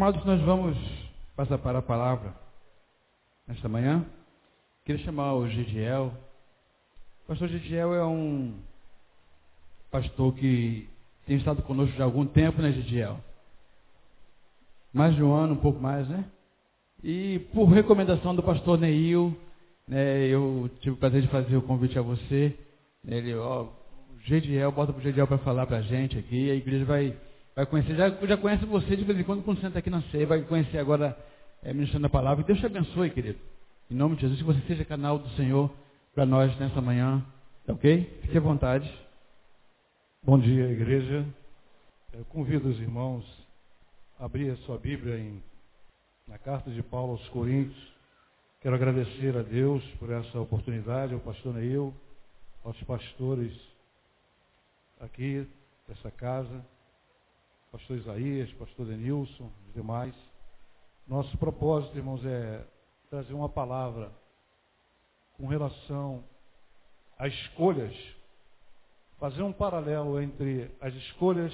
[0.00, 0.78] Amados, nós vamos
[1.36, 2.34] passar para a palavra
[3.46, 4.02] nesta manhã.
[4.82, 6.10] Queria chamar o Gigiel.
[7.22, 8.54] O pastor Gigiel é um
[9.90, 10.88] pastor que
[11.26, 13.20] tem estado conosco já há algum tempo, né, Gigiel?
[14.90, 16.24] Mais de um ano, um pouco mais, né?
[17.04, 19.36] E por recomendação do pastor Neil,
[19.86, 22.58] né, eu tive o prazer de fazer o convite a você.
[23.06, 26.50] Ele, ó, o Gigiel, bota o Gigiel para falar para a gente aqui.
[26.50, 27.14] A igreja vai
[27.60, 30.26] Vai conhecer, já, já conhece você de vez em quando, quando senta aqui na ceia,
[30.26, 31.14] vai conhecer agora
[31.62, 32.42] é, ministrando a palavra.
[32.42, 33.38] Deus te abençoe, querido.
[33.90, 35.70] Em nome de Jesus, que você seja canal do Senhor
[36.14, 37.22] para nós nessa manhã.
[37.66, 38.18] Tá ok?
[38.22, 38.90] Fique à vontade.
[40.22, 41.22] Bom dia, igreja.
[42.14, 43.26] Eu convido os irmãos
[44.18, 45.42] a abrir a sua Bíblia em,
[46.26, 47.92] na carta de Paulo aos Coríntios.
[48.62, 51.92] Quero agradecer a Deus por essa oportunidade, ao pastor Neil,
[52.64, 53.52] aos pastores
[54.98, 55.46] aqui
[55.86, 56.64] dessa casa
[57.70, 60.14] pastor Isaías, pastor Denilson, os demais.
[61.06, 62.64] Nosso propósito, irmãos, é
[63.08, 64.10] trazer uma palavra
[65.34, 66.24] com relação
[67.16, 67.94] a escolhas,
[69.18, 71.52] fazer um paralelo entre as escolhas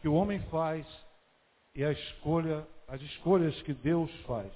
[0.00, 0.86] que o homem faz
[1.74, 4.52] e a escolha, as escolhas que Deus faz.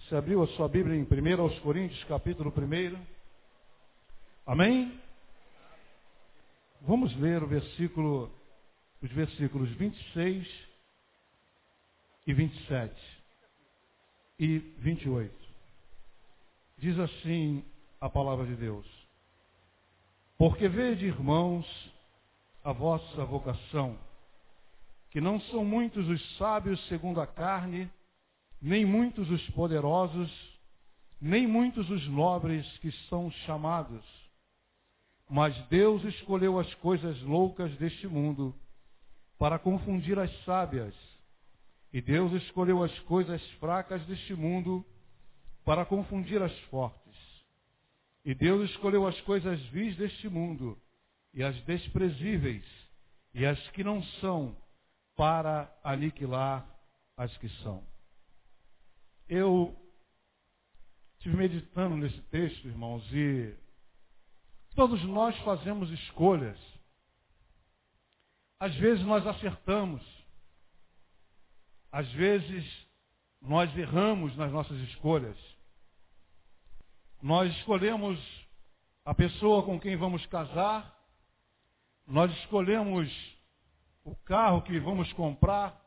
[0.00, 3.02] Você abriu a sua Bíblia em 1 aos Coríntios, capítulo 1.
[4.46, 5.00] Amém?
[6.82, 8.30] Vamos ler o versículo
[9.04, 10.48] os versículos 26
[12.26, 13.22] e 27
[14.38, 15.30] e 28.
[16.78, 17.62] Diz assim
[18.00, 18.86] a palavra de Deus:
[20.38, 21.66] Porque vede, irmãos,
[22.64, 23.98] a vossa vocação,
[25.10, 27.90] que não são muitos os sábios segundo a carne,
[28.60, 30.32] nem muitos os poderosos,
[31.20, 34.02] nem muitos os nobres que são chamados.
[35.28, 38.54] Mas Deus escolheu as coisas loucas deste mundo
[39.44, 40.94] para confundir as sábias.
[41.92, 44.82] E Deus escolheu as coisas fracas deste mundo
[45.66, 47.14] para confundir as fortes.
[48.24, 50.80] E Deus escolheu as coisas vis deste mundo
[51.34, 52.64] e as desprezíveis
[53.34, 54.56] e as que não são
[55.14, 56.66] para aniquilar
[57.14, 57.84] as que são.
[59.28, 59.76] Eu
[61.18, 63.54] estive meditando nesse texto, irmãos, e
[64.74, 66.73] todos nós fazemos escolhas
[68.58, 70.02] às vezes nós acertamos,
[71.90, 72.64] às vezes
[73.40, 75.36] nós erramos nas nossas escolhas.
[77.22, 78.18] Nós escolhemos
[79.04, 80.94] a pessoa com quem vamos casar,
[82.06, 83.10] nós escolhemos
[84.04, 85.80] o carro que vamos comprar,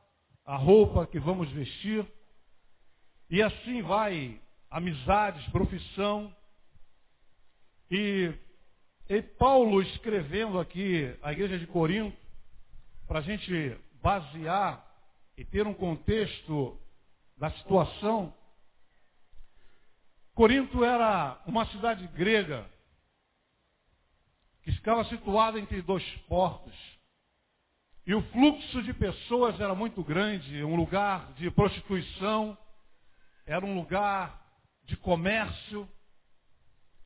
[0.46, 2.06] a roupa que vamos vestir,
[3.30, 4.40] e assim vai
[4.70, 6.34] amizades, profissão.
[7.90, 8.34] E,
[9.10, 12.18] e Paulo escrevendo aqui a igreja de Corinto,
[13.08, 14.86] para a gente basear
[15.38, 16.80] e ter um contexto
[17.38, 18.34] da situação,
[20.34, 22.70] Corinto era uma cidade grega
[24.62, 26.76] que ficava situada entre dois portos.
[28.06, 32.58] E o fluxo de pessoas era muito grande, um lugar de prostituição,
[33.46, 34.46] era um lugar
[34.84, 35.90] de comércio,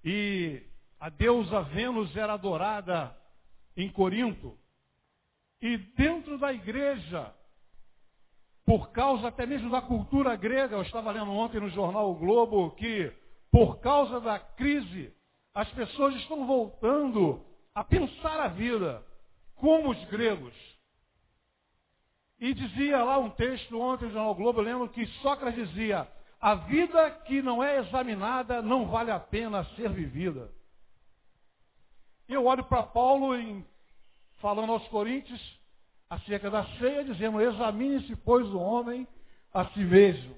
[0.03, 0.61] e
[0.99, 3.15] a deusa Vênus era adorada
[3.77, 4.57] em Corinto.
[5.61, 7.33] E dentro da igreja,
[8.65, 12.71] por causa até mesmo da cultura grega, eu estava lendo ontem no jornal O Globo
[12.71, 13.13] que,
[13.51, 15.13] por causa da crise,
[15.53, 17.45] as pessoas estão voltando
[17.75, 19.05] a pensar a vida
[19.55, 20.53] como os gregos.
[22.39, 26.07] E dizia lá um texto ontem no Jornal Globo, eu lembro que Sócrates dizia,
[26.39, 30.51] a vida que não é examinada não vale a pena ser vivida.
[32.27, 33.63] Eu olho para Paulo em
[34.41, 35.41] falando aos Coríntios
[36.09, 39.07] acerca da ceia, dizendo: examine-se, pois, o homem
[39.53, 40.35] a si mesmo.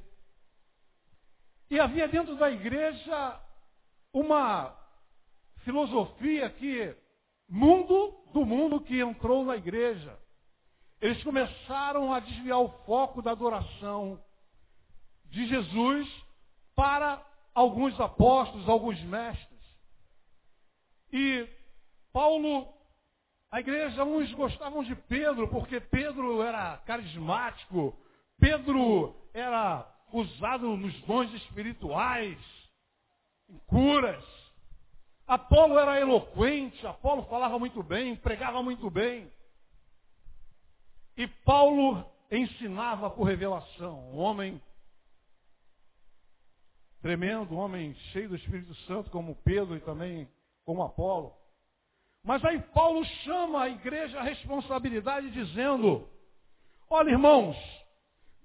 [1.69, 3.41] E havia dentro da igreja
[4.13, 4.77] uma
[5.63, 6.95] filosofia que,
[7.49, 10.19] mundo do mundo que entrou na igreja,
[11.01, 14.23] eles começaram a desviar o foco da adoração
[15.25, 16.07] de Jesus
[16.75, 17.23] para
[17.53, 19.59] alguns apóstolos, alguns mestres.
[21.11, 21.47] E
[22.11, 22.71] Paulo
[23.53, 27.95] a igreja, uns gostavam de Pedro, porque Pedro era carismático,
[28.39, 32.35] Pedro era usado nos dons espirituais,
[33.47, 34.25] em curas.
[35.27, 39.31] Apolo era eloquente, Apolo falava muito bem, pregava muito bem.
[41.15, 44.59] E Paulo ensinava por revelação, um homem
[47.03, 50.27] tremendo, um homem cheio do Espírito Santo, como Pedro e também
[50.65, 51.42] como Apolo.
[52.25, 56.07] Mas aí Paulo chama a igreja à responsabilidade dizendo,
[56.89, 57.57] olha irmãos,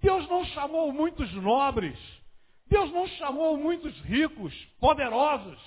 [0.03, 1.99] Deus não chamou muitos nobres.
[2.67, 5.59] Deus não chamou muitos ricos, poderosos.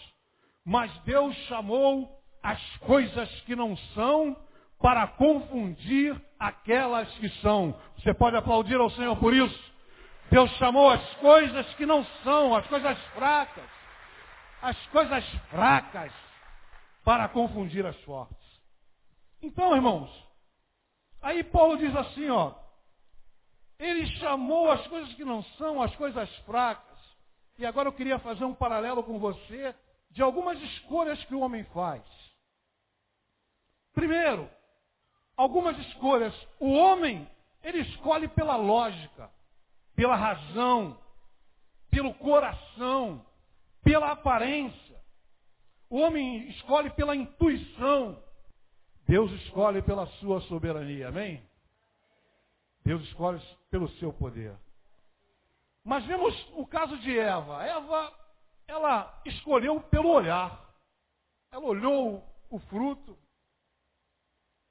[0.66, 4.36] Mas Deus chamou as coisas que não são
[4.80, 7.74] para confundir aquelas que são.
[7.98, 9.72] Você pode aplaudir ao Senhor por isso?
[10.30, 13.70] Deus chamou as coisas que não são, as coisas fracas,
[14.62, 16.12] as coisas fracas,
[17.04, 18.38] para confundir as fortes.
[19.42, 20.10] Então, irmãos,
[21.22, 22.54] aí Paulo diz assim, ó,
[23.80, 27.00] ele chamou as coisas que não são, as coisas fracas.
[27.58, 29.76] E agora eu queria fazer um paralelo com você
[30.12, 32.04] de algumas escolhas que o homem faz.
[33.94, 34.50] Primeiro,
[35.36, 36.34] algumas escolhas.
[36.60, 37.28] O homem,
[37.64, 39.32] ele escolhe pela lógica,
[39.96, 40.98] pela razão,
[41.90, 43.26] pelo coração,
[43.84, 44.91] pela aparência.
[45.92, 48.24] O homem escolhe pela intuição.
[49.08, 51.10] Deus escolhe pela sua soberania.
[51.10, 51.48] Amém?
[52.84, 53.40] Deus escolhe
[53.70, 54.56] pelo seu poder.
[55.84, 57.64] Mas vemos o caso de Eva.
[57.64, 58.12] Eva,
[58.68, 60.74] ela escolheu pelo olhar.
[61.52, 63.18] Ela olhou o fruto,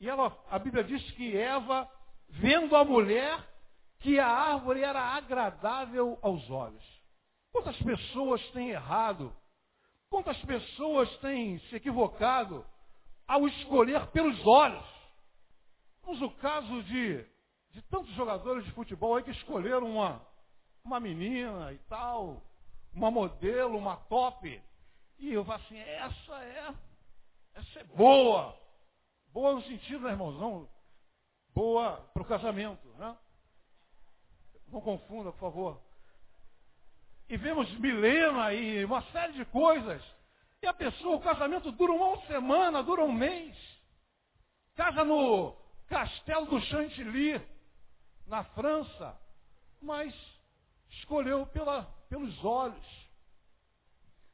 [0.00, 1.86] e ela, a Bíblia diz que Eva,
[2.30, 3.46] vendo a mulher,
[3.98, 6.82] que a árvore era agradável aos olhos.
[7.52, 9.34] Quantas pessoas têm errado?
[10.10, 12.66] Quantas pessoas têm se equivocado
[13.28, 14.84] ao escolher pelos olhos?
[16.02, 17.24] Temos o caso de,
[17.70, 20.20] de tantos jogadores de futebol aí que escolheram uma,
[20.84, 22.42] uma menina e tal,
[22.92, 24.60] uma modelo, uma top.
[25.16, 26.74] E eu falo assim, essa é,
[27.54, 28.58] essa é boa.
[29.32, 30.36] Boa no sentido, né, irmãos?
[30.38, 30.68] Não
[31.54, 33.16] boa para o casamento, né?
[34.66, 35.89] Não confunda, por favor.
[37.30, 40.02] E vemos Milena e uma série de coisas.
[40.60, 43.56] E a pessoa, o casamento dura uma semana, dura um mês.
[44.74, 45.56] Casa no
[45.86, 47.40] castelo do Chantilly,
[48.26, 49.16] na França.
[49.80, 50.12] Mas
[50.90, 53.08] escolheu pela, pelos olhos.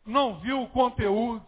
[0.07, 1.45] Não viu o conteúdo.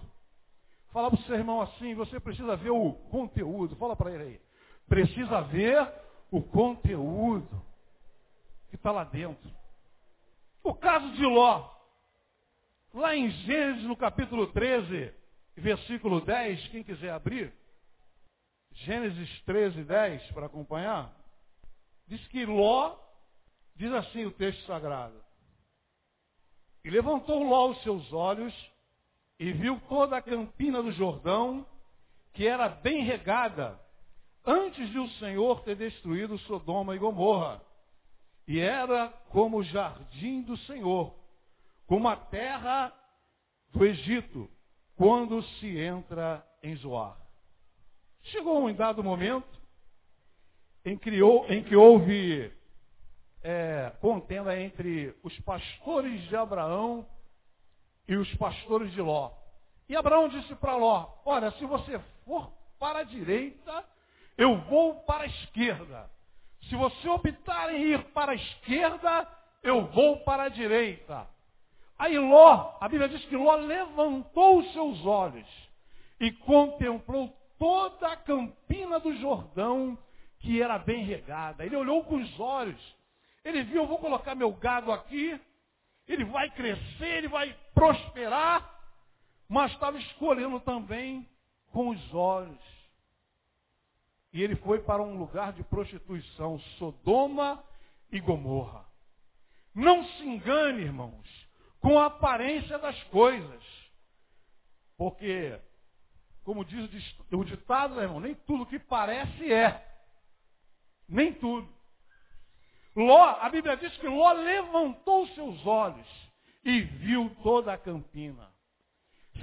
[0.92, 3.74] Fala para o seu irmão assim, você precisa ver o conteúdo.
[3.76, 4.40] Fala para ele aí.
[4.86, 5.90] Precisa ver
[6.30, 7.48] o conteúdo
[8.68, 9.57] que está lá dentro.
[10.68, 11.66] O caso de Ló.
[12.92, 15.14] Lá em Gênesis, no capítulo 13,
[15.56, 17.54] versículo 10, quem quiser abrir.
[18.72, 21.10] Gênesis 13, 10, para acompanhar.
[22.06, 22.98] Diz que Ló,
[23.76, 25.18] diz assim o texto sagrado.
[26.84, 28.54] E levantou Ló os seus olhos
[29.38, 31.66] e viu toda a campina do Jordão,
[32.34, 33.80] que era bem regada,
[34.44, 37.66] antes de o Senhor ter destruído Sodoma e Gomorra.
[38.48, 41.14] E era como o jardim do Senhor,
[41.86, 42.90] como a terra
[43.70, 44.50] do Egito,
[44.96, 47.18] quando se entra em Zoar.
[48.22, 49.46] Chegou um dado momento
[50.82, 51.10] em que,
[51.50, 52.50] em que houve
[53.42, 57.06] é, contenda entre os pastores de Abraão
[58.08, 59.30] e os pastores de Ló.
[59.90, 63.84] E Abraão disse para Ló: Olha, se você for para a direita,
[64.38, 66.17] eu vou para a esquerda.
[66.68, 69.26] Se você optar em ir para a esquerda,
[69.62, 71.26] eu vou para a direita.
[71.98, 75.46] Aí Ló, a Bíblia diz que Ló levantou os seus olhos
[76.20, 79.98] e contemplou toda a campina do Jordão,
[80.40, 81.64] que era bem regada.
[81.64, 82.96] Ele olhou com os olhos.
[83.44, 85.40] Ele viu, eu vou colocar meu gado aqui,
[86.06, 88.78] ele vai crescer, ele vai prosperar,
[89.48, 91.26] mas estava escolhendo também
[91.72, 92.77] com os olhos.
[94.32, 97.62] E ele foi para um lugar de prostituição, Sodoma
[98.12, 98.86] e Gomorra.
[99.74, 101.48] Não se engane, irmãos,
[101.80, 103.62] com a aparência das coisas.
[104.96, 105.58] Porque,
[106.42, 106.90] como diz
[107.30, 109.86] o ditado, irmão, nem tudo que parece é.
[111.08, 111.68] Nem tudo.
[112.94, 116.08] Ló, a Bíblia diz que Ló levantou seus olhos
[116.64, 118.52] e viu toda a campina.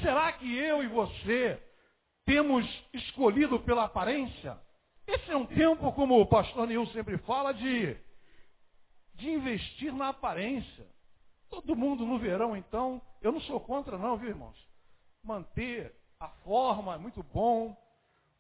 [0.01, 1.61] Será que eu e você
[2.25, 4.59] temos escolhido pela aparência?
[5.07, 7.95] Esse é um tempo, como o pastor Nil sempre fala, de,
[9.13, 10.87] de investir na aparência.
[11.49, 14.57] Todo mundo no verão, então, eu não sou contra não, viu irmãos?
[15.23, 17.77] Manter a forma é muito bom,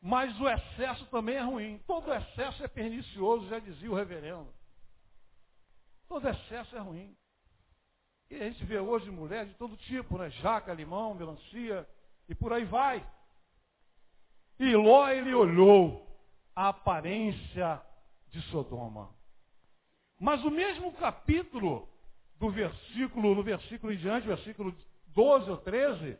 [0.01, 1.79] mas o excesso também é ruim.
[1.85, 4.51] Todo excesso é pernicioso, já dizia o reverendo.
[6.07, 7.15] Todo excesso é ruim.
[8.29, 10.29] E a gente vê hoje mulher de todo tipo, né?
[10.31, 11.87] Jaca, limão, melancia
[12.27, 13.05] e por aí vai.
[14.59, 16.04] E Ló ele olhou
[16.55, 17.81] a aparência
[18.31, 19.09] de Sodoma.
[20.19, 21.87] Mas o mesmo capítulo
[22.39, 24.73] do versículo, no versículo em diante, versículo
[25.07, 26.17] 12 ou 13,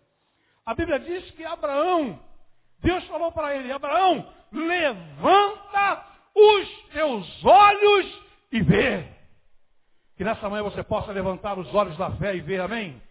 [0.66, 2.20] a Bíblia diz que Abraão,
[2.80, 9.08] Deus falou para ele, Abraão, levanta os teus olhos e vê.
[10.18, 13.02] Que nessa manhã você possa levantar os olhos da fé e ver, amém?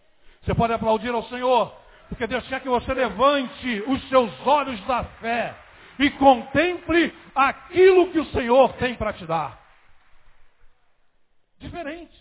[0.43, 1.73] Você pode aplaudir ao Senhor,
[2.09, 5.64] porque Deus quer que você levante os seus olhos da fé
[5.99, 9.61] e contemple aquilo que o Senhor tem para te dar.
[11.59, 12.15] Diferente.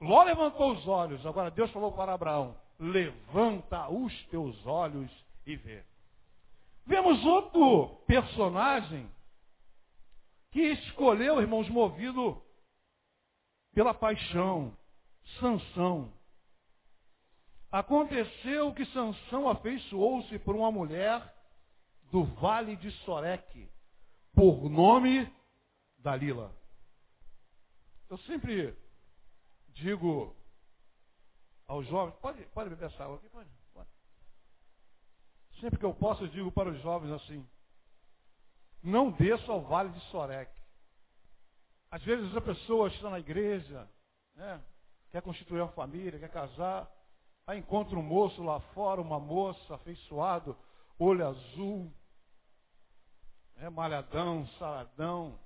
[0.00, 5.10] Ló levantou os olhos, agora Deus falou para Abraão: levanta os teus olhos
[5.46, 5.82] e vê.
[6.86, 9.10] Vemos outro personagem
[10.50, 12.40] que escolheu, irmãos, movido
[13.74, 14.74] pela paixão,
[15.38, 16.12] Sansão.
[17.70, 21.22] Aconteceu que Sansão afeiçoou-se por uma mulher
[22.10, 23.70] do vale de Soreque,
[24.32, 25.30] por nome
[25.98, 26.54] Dalila.
[28.08, 28.76] Eu sempre
[29.68, 30.34] digo
[31.66, 33.28] aos jovens, pode, pode beber essa água aqui?
[33.28, 33.88] Pode, pode.
[35.60, 37.46] Sempre que eu posso, eu digo para os jovens assim,
[38.82, 40.58] não desça ao vale de Soreque.
[41.90, 43.88] Às vezes a pessoa está na igreja,
[44.34, 44.62] né,
[45.10, 46.90] quer constituir uma família, quer casar,
[47.46, 50.56] aí encontra um moço lá fora, uma moça afeiçoado,
[50.98, 51.92] olho azul,
[53.60, 55.38] é, malhadão, saladão.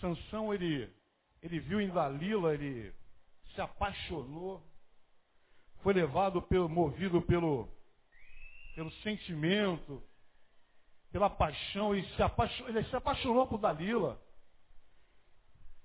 [0.00, 0.92] Sansão, ele,
[1.42, 2.94] ele viu em Dalila, ele
[3.54, 4.62] se apaixonou,
[5.82, 7.68] foi levado pelo, movido pelo,
[8.74, 10.02] pelo sentimento,
[11.10, 14.20] pela paixão, e se apaixonou, ele se apaixonou por Dalila.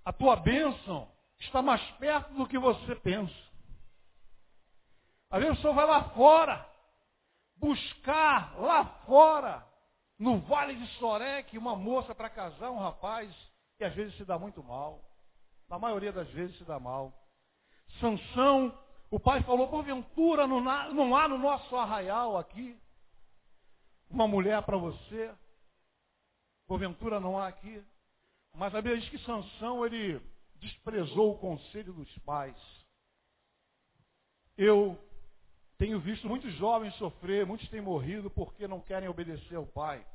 [0.04, 3.50] A tua bênção está mais perto do que você pensa.
[5.30, 6.70] Às vezes a pessoa vai lá fora,
[7.58, 9.69] buscar lá fora
[10.20, 13.34] no Vale de Soreque, uma moça para casar, um rapaz,
[13.78, 15.02] que às vezes se dá muito mal.
[15.70, 17.14] Na maioria das vezes se dá mal.
[18.02, 18.78] Sansão,
[19.10, 20.60] o pai falou, porventura não,
[20.94, 22.78] não há no nosso arraial aqui
[24.10, 25.34] uma mulher para você.
[26.68, 27.84] Porventura não há aqui.
[28.56, 30.20] Mas a Bíblia diz que Sansão, ele
[30.56, 32.58] desprezou o conselho dos pais.
[34.58, 35.00] Eu
[35.80, 40.06] tenho visto muitos jovens sofrer, muitos têm morrido porque não querem obedecer ao Pai.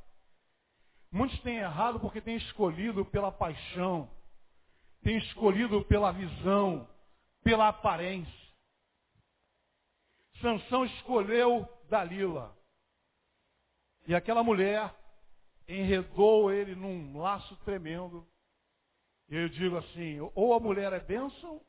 [1.11, 4.07] Muitos têm errado porque têm escolhido pela paixão,
[5.01, 6.87] têm escolhido pela visão,
[7.43, 8.45] pela aparência.
[10.39, 12.55] Sansão escolheu Dalila.
[14.05, 14.93] E aquela mulher
[15.67, 18.27] enredou ele num laço tremendo.
[19.29, 21.59] E eu digo assim, ou a mulher é bênção,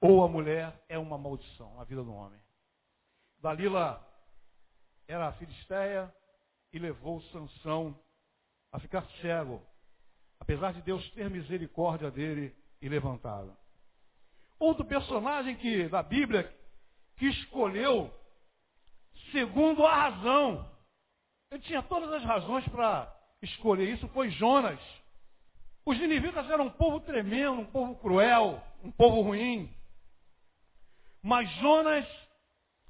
[0.00, 2.40] ou a mulher é uma maldição na vida do homem.
[3.40, 4.04] Dalila
[5.06, 6.12] era filisteia
[6.72, 7.98] e levou Sansão
[8.72, 9.62] a ficar cego,
[10.40, 13.56] apesar de Deus ter misericórdia dele e levantá-lo.
[14.58, 16.52] Outro personagem que da Bíblia
[17.16, 18.12] que escolheu
[19.30, 20.68] segundo a razão.
[21.50, 23.12] Ele tinha todas as razões para
[23.42, 24.80] escolher isso, foi Jonas.
[25.84, 29.72] Os ninivitas eram um povo tremendo, um povo cruel, um povo ruim.
[31.22, 32.06] Mas Jonas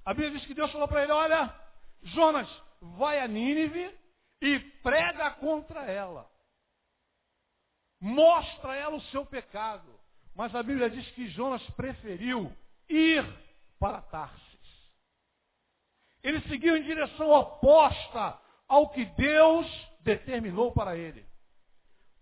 [0.05, 1.55] a Bíblia diz que Deus falou para ele: Olha,
[2.03, 2.49] Jonas,
[2.81, 3.97] vai a Nínive
[4.41, 6.31] e prega contra ela.
[8.01, 9.99] Mostra a ela o seu pecado.
[10.35, 12.53] Mas a Bíblia diz que Jonas preferiu
[12.89, 13.25] ir
[13.79, 14.45] para Tarsis.
[16.23, 19.67] Ele seguiu em direção oposta ao que Deus
[20.01, 21.25] determinou para ele.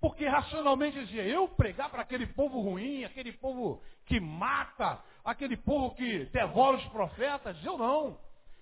[0.01, 5.95] Porque racionalmente dizia, eu pregar para aquele povo ruim, aquele povo que mata, aquele povo
[5.95, 8.19] que devora os profetas, eu não.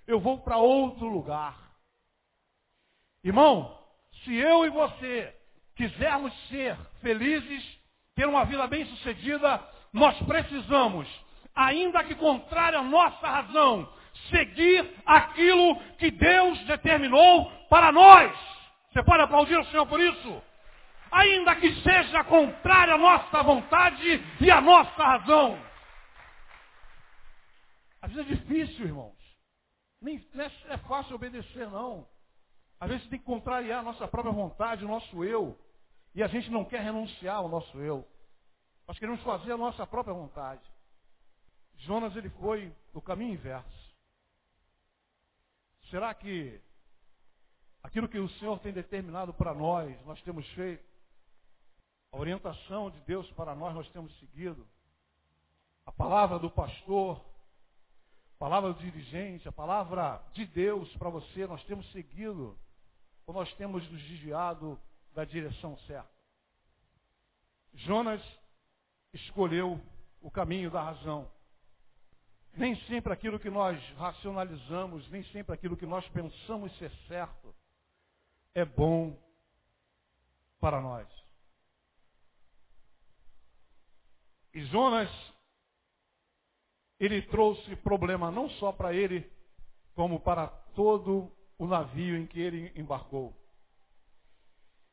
[0.07, 1.57] Eu vou para outro lugar.
[3.23, 3.79] Irmão,
[4.25, 5.35] se eu e você
[5.77, 7.65] quisermos ser felizes,
[8.15, 9.63] ter uma vida bem sucedida,
[9.93, 11.09] nós precisamos,
[11.55, 13.93] ainda que contrário à nossa razão,
[14.31, 18.33] seguir aquilo que Deus determinou para nós.
[18.93, 20.43] Você pode aplaudir o Senhor por isso?
[21.11, 25.59] ainda que seja contrária à nossa vontade e à nossa razão.
[28.11, 29.17] Às vezes é difícil, irmãos.
[30.01, 30.21] Nem
[30.69, 32.09] é fácil obedecer, não.
[32.81, 35.57] Às vezes tem que contrariar a nossa própria vontade, o nosso eu.
[36.13, 38.05] E a gente não quer renunciar ao nosso eu.
[38.89, 40.63] Nós queremos fazer a nossa própria vontade.
[41.77, 43.95] Jonas ele foi no caminho inverso.
[45.89, 46.61] Será que
[47.81, 50.85] aquilo que o Senhor tem determinado para nós, nós temos feito?
[52.11, 54.67] A orientação de Deus para nós, nós temos seguido.
[55.87, 57.30] A palavra do pastor,
[58.41, 62.59] palavra do dirigente, a palavra de Deus para você, nós temos seguido,
[63.27, 64.81] ou nós temos nos desviado
[65.15, 66.09] da direção certa.
[67.75, 68.23] Jonas
[69.13, 69.79] escolheu
[70.23, 71.31] o caminho da razão.
[72.55, 77.55] Nem sempre aquilo que nós racionalizamos, nem sempre aquilo que nós pensamos ser certo,
[78.55, 79.23] é bom
[80.59, 81.07] para nós.
[84.55, 85.11] E Jonas,
[87.01, 89.29] ele trouxe problema não só para ele,
[89.95, 93.35] como para todo o navio em que ele embarcou.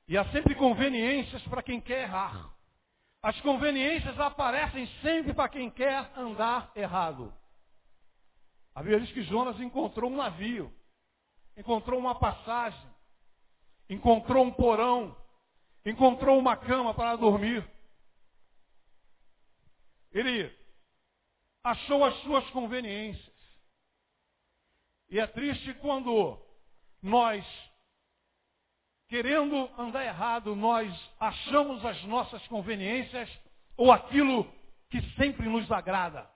[0.08, 2.50] E há sempre conveniências para quem quer errar.
[3.22, 7.34] As conveniências aparecem sempre para quem quer andar errado.
[8.74, 10.74] A Bíblia diz que Jonas encontrou um navio,
[11.58, 12.90] encontrou uma passagem,
[13.90, 15.18] encontrou um porão,
[15.86, 17.68] encontrou uma cama para dormir.
[20.12, 20.57] Ele
[21.70, 23.36] achou as suas conveniências.
[25.10, 26.40] E é triste quando
[27.02, 27.46] nós
[29.08, 33.30] querendo andar errado, nós achamos as nossas conveniências
[33.78, 34.44] ou aquilo
[34.90, 36.30] que sempre nos agrada.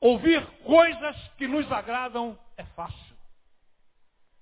[0.00, 3.16] Ouvir coisas que nos agradam é fácil.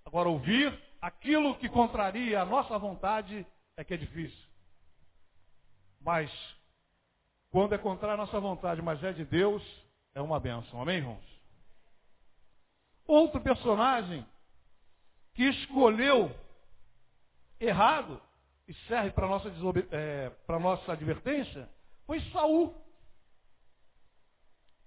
[0.05, 3.47] Agora, ouvir aquilo que contraria a nossa vontade
[3.77, 4.49] é que é difícil.
[6.01, 6.31] Mas,
[7.53, 9.63] quando é contrário à nossa vontade, mas é de Deus,
[10.15, 10.81] é uma benção.
[10.81, 11.23] Amém, irmãos?
[13.07, 14.27] Outro personagem
[15.35, 16.35] que escolheu
[17.61, 18.21] errado,
[18.67, 19.53] e serve para nossa,
[19.91, 21.69] é, nossa advertência,
[22.07, 22.75] foi Saul.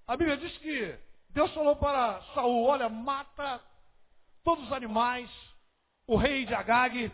[0.08, 0.98] A Bíblia diz que
[1.30, 3.62] Deus falou para Saul, olha, mata
[4.44, 5.30] todos os animais,
[6.08, 7.12] o rei de Agag,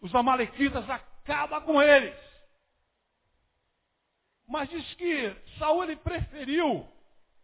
[0.00, 2.25] os amalequitas, acaba com eles.
[4.46, 6.86] Mas diz que Saul ele preferiu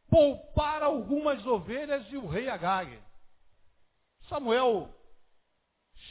[0.08, 3.02] poupar algumas ovelhas e o rei Agag.
[4.28, 4.94] Samuel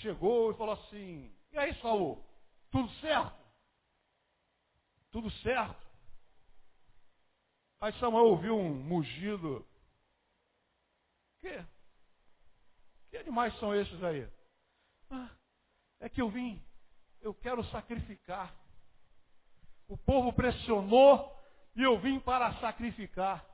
[0.01, 2.23] chegou e falou assim: E aí, Saul?
[2.71, 3.41] Tudo certo?
[5.11, 5.87] Tudo certo?
[7.79, 9.65] Aí Samuel ouviu um mugido.
[11.39, 11.65] Que?
[13.09, 14.27] Que animais são esses aí?
[15.09, 15.29] Ah,
[15.99, 16.63] é que eu vim,
[17.21, 18.55] eu quero sacrificar.
[19.91, 21.37] O povo pressionou
[21.75, 23.45] e eu vim para sacrificar.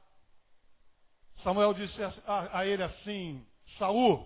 [1.43, 3.43] Samuel disse a, a ele assim:
[3.79, 4.23] Saul,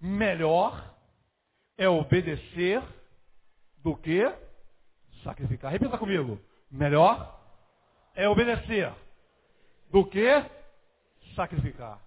[0.00, 0.92] melhor
[1.78, 2.82] é obedecer
[3.84, 4.24] do que
[5.22, 5.70] sacrificar.
[5.70, 6.40] Repita comigo.
[6.68, 7.40] Melhor
[8.12, 8.92] é obedecer
[9.92, 10.26] do que
[11.36, 12.00] sacrificar.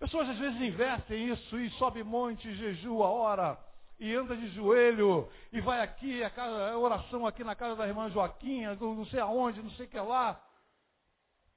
[0.00, 3.69] Pessoas às vezes invertem isso e sobe monte, jejua a hora,
[4.00, 7.86] e anda de joelho, e vai aqui, a, casa, a oração aqui na casa da
[7.86, 10.42] irmã Joaquinha, não sei aonde, não sei o que lá,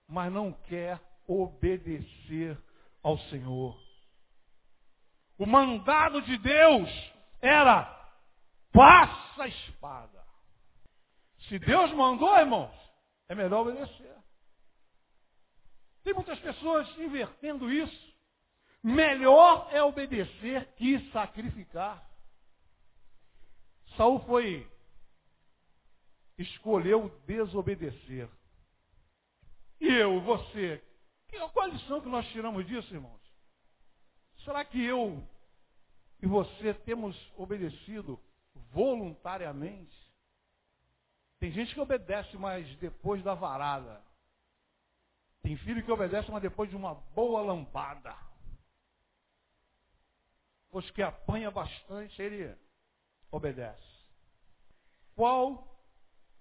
[0.10, 2.62] mas não quer obedecer
[3.02, 3.82] ao Senhor.
[5.38, 6.90] O mandado de Deus
[7.42, 7.86] era
[8.74, 10.22] passa a espada.
[11.48, 12.74] Se Deus mandou, irmãos,
[13.30, 14.16] é melhor obedecer.
[16.04, 18.14] Tem muitas pessoas invertendo isso.
[18.84, 22.12] Melhor é obedecer que sacrificar.
[23.96, 24.68] Saul foi
[26.38, 28.30] escolheu desobedecer.
[29.80, 30.84] E eu, você,
[31.52, 33.22] qual a lição que nós tiramos disso, irmãos?
[34.44, 35.26] Será que eu
[36.22, 38.20] e você temos obedecido
[38.72, 39.96] voluntariamente?
[41.40, 44.02] Tem gente que obedece, mas depois da varada.
[45.42, 48.16] Tem filho que obedece, mas depois de uma boa lambada.
[50.72, 52.58] Pois que apanha bastante, ele
[53.34, 53.82] obedece.
[55.15, 55.67] Qual,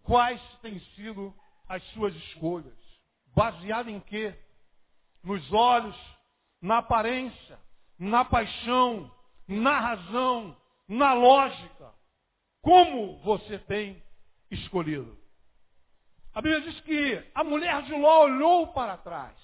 [0.03, 1.35] quais têm sido
[1.69, 2.79] as suas escolhas?
[3.35, 4.39] Baseado em quê?
[5.25, 5.97] Nos olhos,
[6.61, 7.59] na aparência,
[7.99, 9.11] na paixão,
[9.49, 11.95] na razão, na lógica.
[12.61, 14.03] Como você tem
[14.51, 15.19] escolhido?
[16.35, 19.37] A Bíblia diz que a mulher de Ló olhou para trás.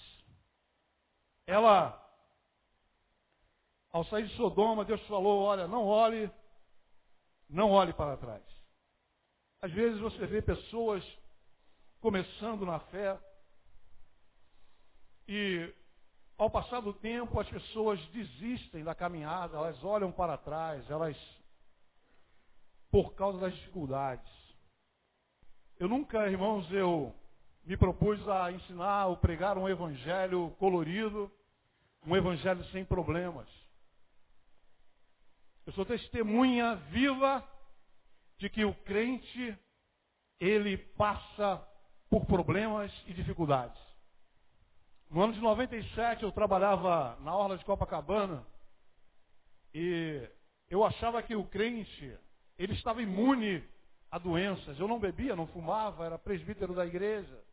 [1.46, 1.98] Ela,
[3.90, 6.30] ao sair de Sodoma, Deus falou: olha, não olhe,
[7.48, 8.42] não olhe para trás.
[9.60, 11.04] Às vezes você vê pessoas
[12.00, 13.18] começando na fé
[15.26, 15.72] e
[16.38, 21.16] ao passar do tempo, as pessoas desistem da caminhada, elas olham para trás, elas,
[22.92, 24.30] por causa das dificuldades.
[25.80, 27.12] Eu nunca, irmãos, eu
[27.64, 31.30] me propus a ensinar ou pregar um evangelho colorido,
[32.06, 33.48] um evangelho sem problemas.
[35.68, 37.46] Eu sou testemunha viva
[38.38, 39.54] de que o crente,
[40.40, 41.62] ele passa
[42.08, 43.78] por problemas e dificuldades.
[45.10, 48.46] No ano de 97 eu trabalhava na Orla de Copacabana
[49.74, 50.26] e
[50.70, 52.18] eu achava que o crente,
[52.56, 53.62] ele estava imune
[54.10, 54.80] a doenças.
[54.80, 57.44] Eu não bebia, não fumava, era presbítero da igreja.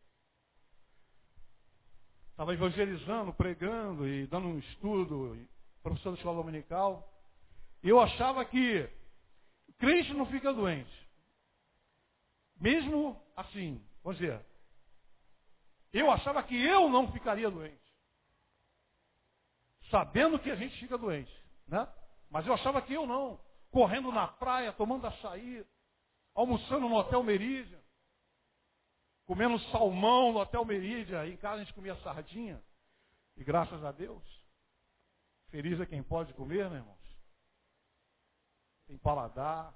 [2.30, 5.36] Estava evangelizando, pregando e dando um estudo,
[5.82, 7.12] professor da escola dominical.
[7.86, 8.90] Eu achava que
[9.78, 11.08] crente não fica doente.
[12.56, 14.44] Mesmo assim, vamos dizer,
[15.92, 17.86] eu achava que eu não ficaria doente.
[19.88, 21.32] Sabendo que a gente fica doente,
[21.68, 21.86] né?
[22.28, 23.40] Mas eu achava que eu não.
[23.70, 25.64] Correndo na praia, tomando açaí,
[26.34, 27.80] almoçando no Hotel Meridian,
[29.26, 31.24] comendo salmão no Hotel Meridian.
[31.24, 32.60] Em casa a gente comia sardinha.
[33.36, 34.24] E graças a Deus,
[35.50, 37.05] feliz é quem pode comer, né, irmãos?
[38.86, 39.74] Tem paladar,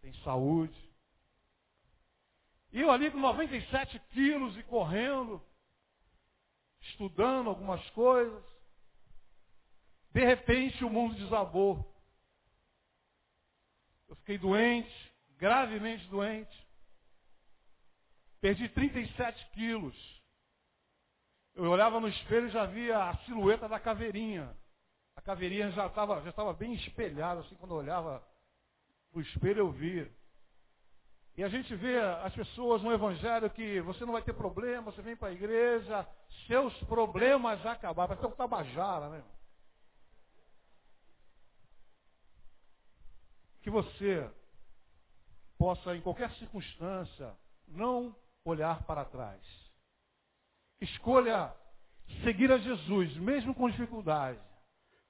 [0.00, 0.78] tem saúde.
[2.72, 5.40] E eu ali com 97 quilos e correndo,
[6.80, 8.42] estudando algumas coisas.
[10.10, 11.92] De repente o mundo desabou.
[14.08, 16.64] Eu fiquei doente, gravemente doente.
[18.40, 20.22] Perdi 37 quilos.
[21.54, 24.54] Eu olhava no espelho e já via a silhueta da caveirinha.
[25.24, 28.22] Caveirinha já estava já estava bem espelhada, assim, quando eu olhava
[29.12, 30.10] no espelho eu via.
[31.36, 35.02] E a gente vê as pessoas no Evangelho que você não vai ter problema, você
[35.02, 36.06] vem para a igreja,
[36.46, 38.14] seus problemas acabaram.
[38.14, 39.24] Vai ter um tabajara, né?
[43.62, 44.30] Que você
[45.58, 47.34] possa, em qualquer circunstância,
[47.66, 49.42] não olhar para trás.
[50.80, 51.52] Escolha
[52.22, 54.38] seguir a Jesus, mesmo com dificuldade,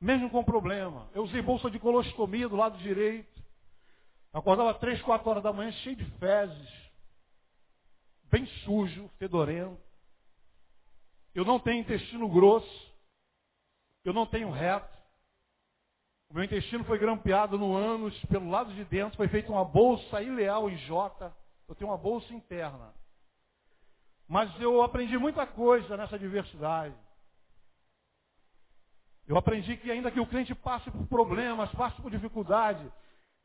[0.04, 1.08] mesmo com problema.
[1.14, 3.42] Eu usei bolsa de colostomia do lado direito.
[4.34, 6.90] Acordava três, quatro horas da manhã, cheio de fezes,
[8.24, 9.80] bem sujo, fedorento.
[11.34, 12.92] Eu não tenho intestino grosso,
[14.04, 14.92] eu não tenho reto.
[16.28, 20.20] O meu intestino foi grampeado no ânus, pelo lado de dentro, foi feita uma bolsa
[20.20, 21.34] ileal em J.
[21.66, 22.92] Eu tenho uma bolsa interna.
[24.28, 26.94] Mas eu aprendi muita coisa nessa diversidade.
[29.26, 32.86] Eu aprendi que ainda que o crente passe por problemas, passe por dificuldade,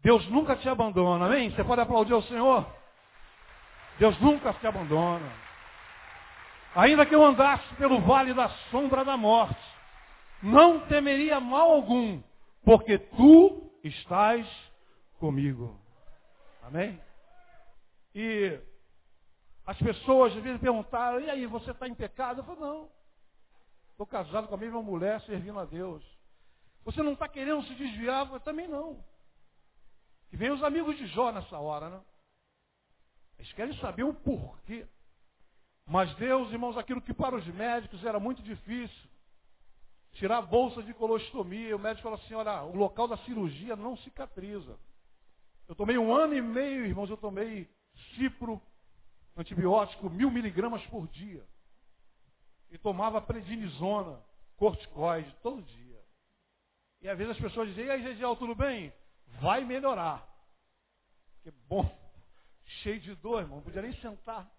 [0.01, 1.49] Deus nunca te abandona, amém?
[1.51, 2.65] Você pode aplaudir ao Senhor?
[3.97, 5.31] Deus nunca te abandona.
[6.75, 9.59] Ainda que eu andasse pelo vale da sombra da morte,
[10.41, 12.21] não temeria mal algum,
[12.63, 14.47] porque tu estás
[15.19, 15.79] comigo.
[16.63, 17.01] Amém?
[18.13, 18.59] E
[19.65, 22.39] as pessoas às vezes perguntaram, e aí, você está em pecado?
[22.39, 22.98] Eu falo, não.
[23.99, 26.01] Estou casado com a mesma mulher, servindo a Deus.
[26.85, 28.31] Você não está querendo se desviar?
[28.31, 29.03] Eu também não.
[30.29, 32.01] Que vem os amigos de Jó nessa hora, né?
[33.37, 34.87] Eles querem saber o porquê.
[35.85, 39.09] Mas Deus, irmãos, aquilo que para os médicos era muito difícil,
[40.13, 43.97] tirar a bolsa de colostomia, o médico falou assim, olha, o local da cirurgia não
[43.97, 44.79] cicatriza.
[45.67, 47.69] Eu tomei um ano e meio, irmãos, eu tomei
[48.15, 48.61] cipro,
[49.35, 51.45] antibiótico, mil miligramas por dia.
[52.71, 54.19] E tomava prednisona,
[54.57, 56.03] corticoide, todo dia.
[57.01, 58.93] E às vezes as pessoas dizem, e aí, Gedial, tudo bem?
[59.37, 60.27] vai melhorar.
[61.41, 61.85] Que bom.
[62.81, 63.57] Cheio de dor, irmão.
[63.57, 64.49] Não podia nem sentar.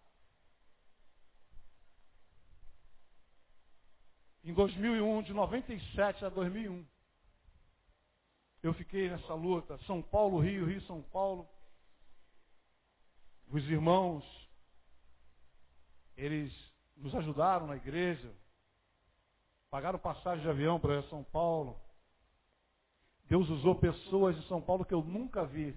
[4.43, 6.87] Em 2001, de 97 a 2001,
[8.63, 9.79] eu fiquei nessa luta.
[9.87, 11.49] São Paulo, Rio, Rio, São Paulo.
[13.49, 14.25] Os irmãos,
[16.17, 16.53] eles
[17.01, 18.33] nos ajudaram na igreja.
[19.71, 21.81] Pagaram passagem de avião para São Paulo.
[23.25, 25.77] Deus usou pessoas de São Paulo que eu nunca vi.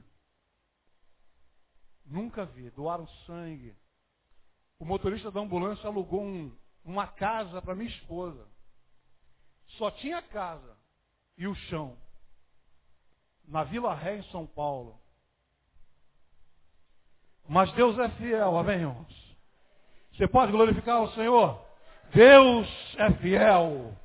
[2.06, 2.70] Nunca vi.
[2.72, 3.76] Doaram sangue.
[4.80, 8.48] O motorista da ambulância alugou um, uma casa para minha esposa.
[9.78, 10.78] Só tinha casa
[11.38, 11.98] e o chão.
[13.46, 15.00] Na Vila Ré, em São Paulo.
[17.48, 19.23] Mas Deus é fiel, amém, irmãos?
[20.14, 21.60] Você pode glorificar o Senhor?
[22.14, 23.96] Deus é fiel.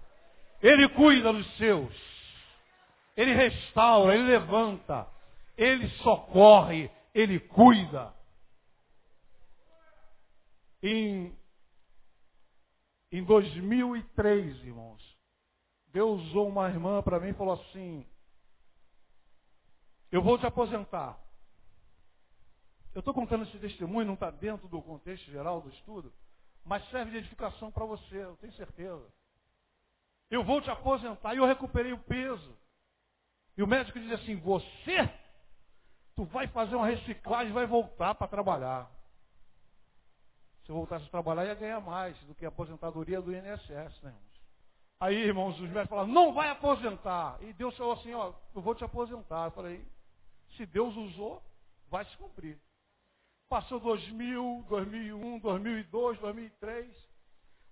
[0.63, 1.95] Ele cuida dos seus.
[3.17, 5.07] Ele restaura, ele levanta,
[5.57, 8.15] ele socorre, ele cuida.
[10.83, 11.37] Em,
[13.11, 15.03] em 2003, irmãos,
[15.89, 18.07] Deus usou uma irmã para mim e falou assim:
[20.13, 21.19] Eu vou te aposentar.
[22.99, 26.13] Eu estou contando esse testemunho, não está dentro do contexto geral do estudo,
[26.65, 29.07] mas serve de edificação para você, eu tenho certeza.
[30.29, 32.59] Eu vou te aposentar e eu recuperei o peso.
[33.57, 35.09] E o médico diz assim, você,
[36.17, 38.91] tu vai fazer uma reciclagem e vai voltar para trabalhar.
[40.65, 44.11] Se eu voltasse a trabalhar, ia ganhar mais do que a aposentadoria do INSS, né,
[44.11, 44.41] irmãos?
[44.99, 47.41] Aí, irmãos, os médicos falaram, não vai aposentar.
[47.45, 49.45] E Deus falou assim, ó, eu vou te aposentar.
[49.45, 49.87] Eu falei,
[50.57, 51.41] se Deus usou,
[51.89, 52.59] vai se cumprir.
[53.49, 56.87] Passou 2000, 2001, 2002, 2003.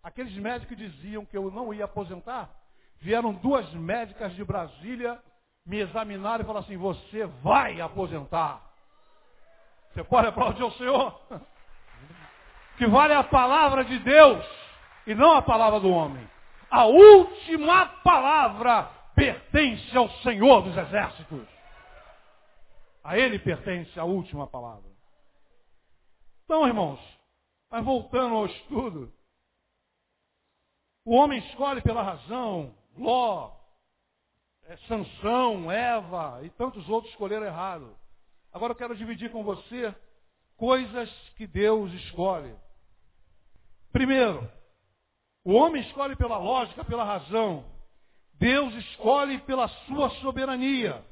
[0.02, 2.50] Aqueles médicos diziam que eu não ia aposentar.
[2.98, 5.20] Vieram duas médicas de Brasília
[5.66, 8.62] me examinaram e falaram assim: você vai aposentar.
[9.92, 11.20] Você pode aplaudir o Senhor?
[12.78, 14.46] Que vale a palavra de Deus
[15.06, 16.28] e não a palavra do homem.
[16.70, 21.48] A última palavra pertence ao Senhor dos Exércitos.
[23.02, 24.86] A Ele pertence a última palavra.
[26.46, 27.00] Então, irmãos,
[27.68, 29.12] mas voltando ao estudo,
[31.04, 33.50] o homem escolhe pela razão, Ló,
[34.62, 37.98] é, Sansão, Eva e tantos outros escolheram errado.
[38.52, 39.92] Agora eu quero dividir com você
[40.56, 42.54] coisas que Deus escolhe.
[43.90, 44.48] Primeiro,
[45.44, 47.64] o homem escolhe pela lógica, pela razão.
[48.35, 51.04] Deus escolhe pela sua soberania.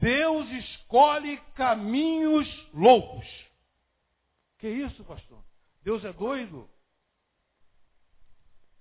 [0.00, 3.51] Deus escolhe caminhos loucos.
[4.62, 5.42] Que isso, pastor?
[5.82, 6.70] Deus é doido?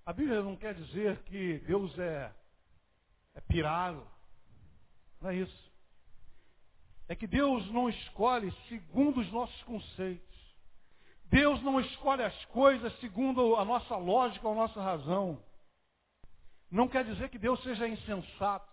[0.05, 2.31] A Bíblia não quer dizer que Deus é,
[3.33, 4.07] é pirado.
[5.19, 5.71] Não é isso.
[7.07, 10.37] É que Deus não escolhe segundo os nossos conceitos.
[11.25, 15.43] Deus não escolhe as coisas segundo a nossa lógica ou a nossa razão.
[16.69, 18.71] Não quer dizer que Deus seja insensato.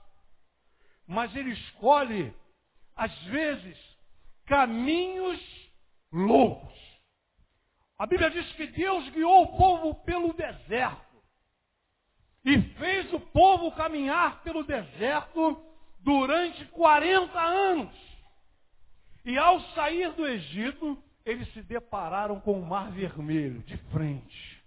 [1.06, 2.34] Mas Ele escolhe,
[2.94, 3.78] às vezes,
[4.44, 5.40] caminhos
[6.12, 6.87] loucos.
[7.98, 11.18] A Bíblia diz que Deus guiou o povo pelo deserto.
[12.44, 15.60] E fez o povo caminhar pelo deserto
[15.98, 18.08] durante 40 anos.
[19.24, 24.62] E ao sair do Egito, eles se depararam com o Mar Vermelho de frente.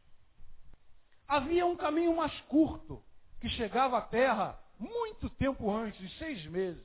[1.26, 3.02] Havia um caminho mais curto,
[3.40, 6.84] que chegava à terra muito tempo antes, seis meses.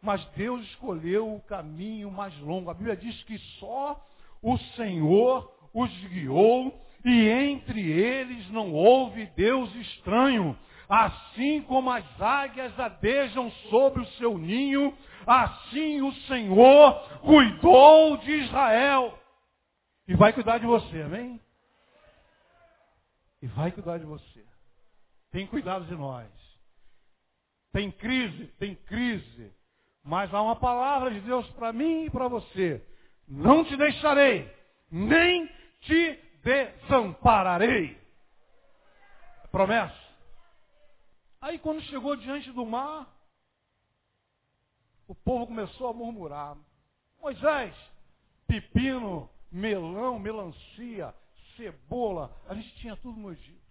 [0.00, 2.70] Mas Deus escolheu o caminho mais longo.
[2.70, 4.00] A Bíblia diz que só
[4.42, 10.58] o Senhor os guiou e entre eles não houve Deus estranho.
[10.88, 19.18] Assim como as águias adejam sobre o seu ninho, assim o Senhor cuidou de Israel.
[20.06, 21.40] E vai cuidar de você, amém?
[23.40, 24.44] E vai cuidar de você.
[25.30, 26.28] Tem cuidado de nós.
[27.72, 29.50] Tem crise, tem crise.
[30.04, 32.84] Mas há uma palavra de Deus para mim e para você.
[33.28, 34.50] Não te deixarei,
[34.90, 35.46] nem
[35.80, 37.98] te desampararei.
[39.44, 40.02] É promessa.
[41.40, 43.06] Aí quando chegou diante do mar,
[45.08, 46.56] o povo começou a murmurar.
[47.20, 47.74] Moisés,
[48.46, 51.14] pepino, melão, melancia,
[51.56, 53.62] cebola, a gente tinha tudo no Egito.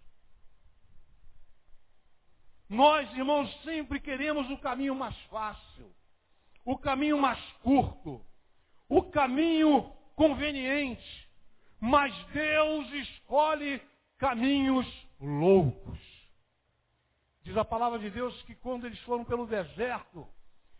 [2.68, 5.92] Nós, irmãos, sempre queremos o caminho mais fácil,
[6.64, 8.24] o caminho mais curto,
[8.92, 11.28] o caminho conveniente.
[11.80, 13.80] Mas Deus escolhe
[14.18, 14.86] caminhos
[15.18, 15.98] loucos.
[17.42, 20.28] Diz a palavra de Deus que quando eles foram pelo deserto,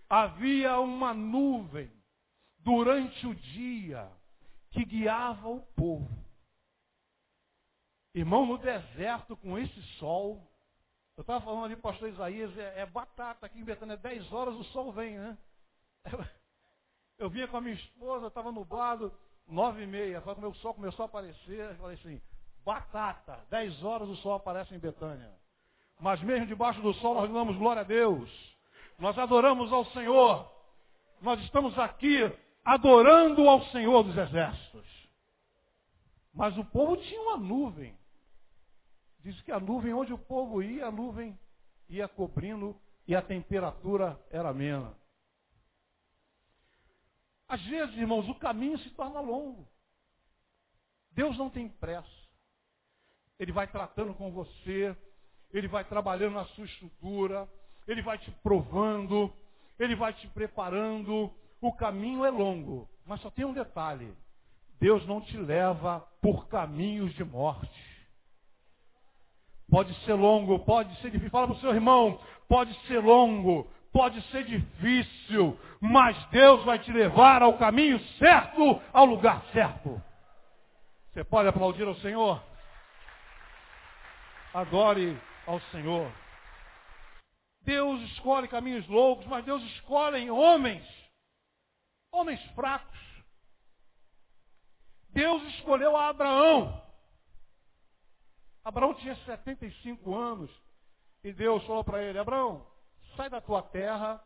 [0.09, 1.91] havia uma nuvem
[2.59, 4.09] durante o dia
[4.71, 6.23] que guiava o povo.
[8.15, 10.47] Irmão, no deserto, com esse sol,
[11.17, 14.65] eu estava falando ali pastor Isaías, é, é, batata aqui em Betânia, 10 horas o
[14.65, 15.39] sol vem, né?
[16.05, 16.23] Eu,
[17.19, 19.13] eu vinha com a minha esposa, estava nublado,
[19.47, 22.21] nove e meia, quando o sol começou a aparecer, eu falei assim,
[22.65, 25.31] batata, dez horas o sol aparece em Betânia.
[26.01, 28.29] Mas mesmo debaixo do sol nós damos glória a Deus.
[28.99, 30.51] Nós adoramos ao Senhor.
[31.21, 32.19] Nós estamos aqui
[32.65, 34.87] adorando ao Senhor dos exércitos.
[36.35, 37.97] Mas o povo tinha uma nuvem.
[39.21, 41.39] Diz que a nuvem, onde o povo ia, a nuvem
[41.89, 44.93] ia cobrindo e a temperatura era amena.
[47.53, 49.69] Às vezes, irmãos, o caminho se torna longo.
[51.11, 52.09] Deus não tem pressa.
[53.39, 54.97] Ele vai tratando com você,
[55.53, 57.47] ele vai trabalhando na sua estrutura,
[57.87, 59.31] ele vai te provando,
[59.79, 61.31] ele vai te preparando.
[61.61, 64.17] O caminho é longo, mas só tem um detalhe:
[64.81, 68.09] Deus não te leva por caminhos de morte.
[69.69, 71.31] Pode ser longo, pode ser difícil.
[71.31, 76.91] Fala para o seu irmão, pode ser longo, pode ser difícil, mas Deus vai te
[76.91, 80.03] levar ao caminho certo, ao lugar certo.
[81.13, 82.43] Você pode aplaudir ao Senhor?
[84.55, 86.11] Adore ao Senhor.
[87.63, 90.85] Deus escolhe caminhos loucos, mas Deus escolhe homens,
[92.11, 92.99] homens fracos.
[95.11, 96.83] Deus escolheu a Abraão.
[98.65, 100.51] Abraão tinha 75 anos
[101.23, 102.67] e Deus falou para ele: Abraão,
[103.17, 104.23] sai da tua terra,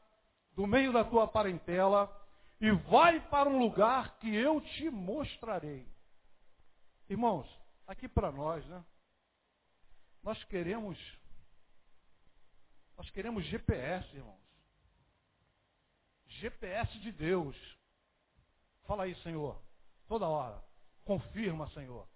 [0.54, 2.10] do meio da tua parentela,
[2.60, 5.86] e vai para um lugar que eu te mostrarei.
[7.08, 7.46] Irmãos,
[7.86, 8.84] aqui para nós, né?
[10.22, 10.98] Nós queremos,
[12.96, 14.40] nós queremos GPS, irmãos.
[16.26, 17.56] GPS de Deus.
[18.86, 19.60] Fala aí, Senhor.
[20.08, 20.62] Toda hora.
[21.04, 22.08] Confirma, Senhor.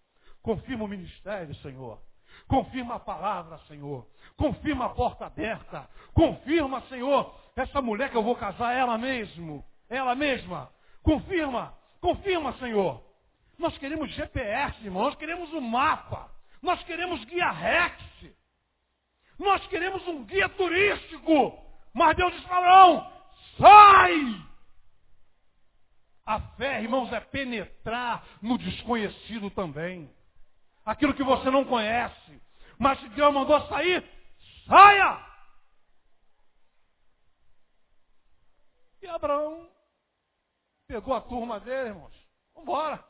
[0.42, 2.02] Confirma o ministério, Senhor.
[2.46, 4.06] Confirma a palavra, Senhor.
[4.36, 5.88] Confirma a porta aberta.
[6.12, 9.64] Confirma, Senhor, essa mulher que eu vou casar, ela mesmo.
[9.88, 10.70] Ela mesma.
[11.02, 11.74] Confirma.
[12.00, 13.02] Confirma, Senhor.
[13.58, 15.04] Nós queremos GPS, irmão.
[15.04, 16.30] Nós queremos um mapa.
[16.62, 18.02] Nós queremos guia Rex.
[19.38, 21.58] Nós queremos um guia turístico.
[21.92, 23.10] Mas Deus disse Abraão,
[23.58, 24.50] sai!
[26.26, 30.10] A fé, irmãos, é penetrar no desconhecido também.
[30.84, 32.40] Aquilo que você não conhece.
[32.78, 34.04] Mas se Deus mandou sair,
[34.66, 35.26] saia!
[39.02, 39.68] E Abraão
[40.86, 42.14] pegou a turma dele, irmãos.
[42.54, 43.04] Vamos embora.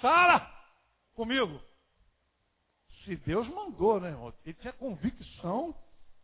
[0.00, 0.50] Sara,
[1.14, 1.60] comigo.
[3.04, 4.34] Se Deus mandou, né, irmão?
[4.44, 5.74] Ele tinha convicção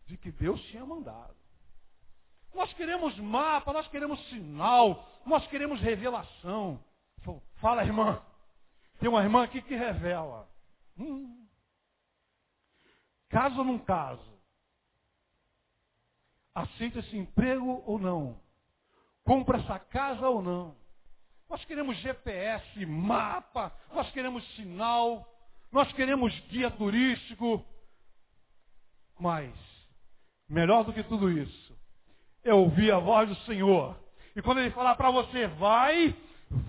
[0.07, 1.35] de que Deus tinha mandado.
[2.55, 6.83] Nós queremos mapa, nós queremos sinal, nós queremos revelação.
[7.61, 8.23] Fala, irmã.
[8.99, 10.49] Tem uma irmã aqui que revela.
[10.99, 11.47] Hum.
[13.29, 14.37] Caso ou não caso?
[16.55, 18.41] Aceita esse emprego ou não?
[19.25, 20.77] Compra essa casa ou não?
[21.49, 25.27] Nós queremos GPS, mapa, nós queremos sinal,
[25.71, 27.65] nós queremos guia turístico.
[29.19, 29.53] Mas,
[30.49, 31.79] melhor do que tudo isso,
[32.43, 33.97] é ouvir a voz do Senhor.
[34.35, 36.17] E quando Ele falar para você, vai,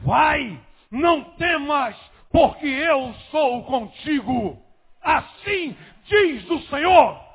[0.04, 1.96] vai, não temas,
[2.30, 4.62] porque eu sou contigo.
[5.02, 7.28] Assim diz o Senhor.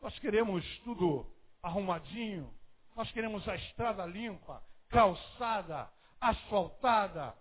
[0.00, 1.26] Nós queremos tudo
[1.62, 2.52] arrumadinho,
[2.94, 7.34] nós queremos a estrada limpa, calçada, asfaltada.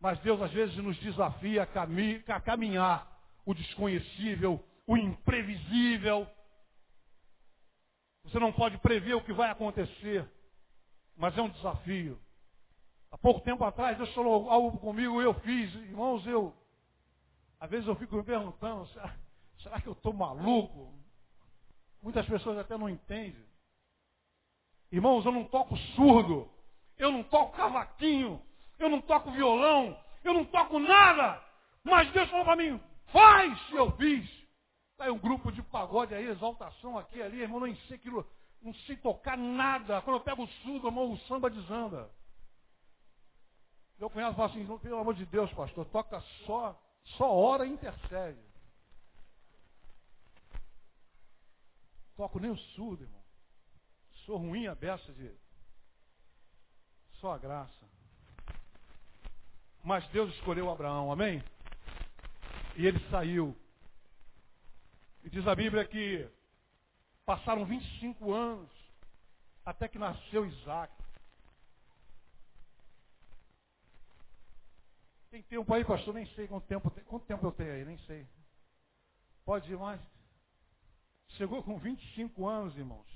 [0.00, 3.06] Mas Deus às vezes nos desafia a caminhar
[3.44, 6.26] o desconhecível, o imprevisível.
[8.24, 10.28] Você não pode prever o que vai acontecer,
[11.16, 12.20] mas é um desafio.
[13.10, 15.74] Há pouco tempo atrás, Deus falou algo comigo eu fiz.
[15.74, 16.54] Irmãos, eu,
[17.60, 19.14] às vezes eu fico me perguntando, será,
[19.62, 20.92] será que eu estou maluco?
[22.02, 23.46] Muitas pessoas até não entendem.
[24.92, 26.48] Irmãos, eu não toco surdo,
[26.96, 28.40] eu não toco cavaquinho,
[28.78, 31.42] eu não toco violão, eu não toco nada.
[31.82, 32.80] Mas Deus falou para mim,
[33.12, 34.28] faz, eu fiz.
[34.92, 38.26] Está um grupo de pagode aí, exaltação aqui ali, irmão, não sei aquilo,
[38.62, 40.00] não sei tocar nada.
[40.02, 42.10] Quando eu pego o surdo, irmão, o samba desanda.
[43.98, 46.78] Meu cunhado fala assim, pelo amor de Deus, pastor, toca só,
[47.16, 48.38] só hora e intercede.
[52.16, 53.22] Toco nem o surdo, irmão.
[54.24, 55.30] Sou ruim a beça de.
[57.20, 57.86] Só a graça.
[59.84, 61.42] Mas Deus escolheu Abraão, amém?
[62.74, 63.56] E ele saiu.
[65.22, 66.28] E diz a Bíblia que
[67.24, 68.70] passaram 25 anos
[69.64, 70.92] até que nasceu Isaac.
[75.36, 76.14] Tem tempo aí, pastor?
[76.14, 78.26] Nem sei quanto tempo, quanto tempo eu tenho aí, nem sei.
[79.44, 80.00] Pode ir mais?
[81.36, 83.06] Chegou com 25 anos, irmãos.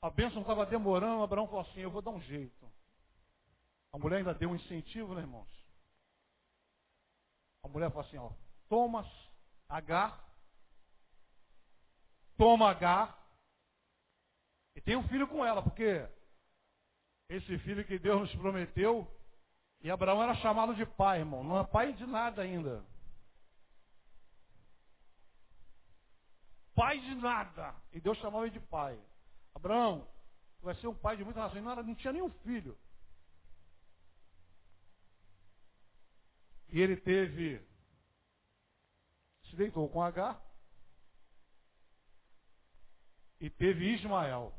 [0.00, 2.72] A bênção estava demorando, Abraão falou assim, eu vou dar um jeito.
[3.92, 5.46] A mulher ainda deu um incentivo, né, irmãos?
[7.62, 8.32] A mulher falou assim, ó,
[8.66, 9.06] toma
[9.68, 10.18] H,
[12.38, 13.14] toma H,
[14.74, 16.08] e tem um filho com ela, porque
[17.28, 19.19] esse filho que Deus nos prometeu,
[19.82, 22.84] e Abraão era chamado de pai, irmão, não é pai de nada ainda.
[26.74, 27.74] Pai de nada.
[27.92, 28.98] E Deus chamava ele de pai.
[29.54, 30.06] Abraão,
[30.58, 31.64] tu vai ser um pai de muitas nações.
[31.64, 32.76] Não, não tinha nenhum filho.
[36.68, 37.60] E ele teve,
[39.48, 40.40] se deitou com H
[43.40, 44.54] e teve Ismael.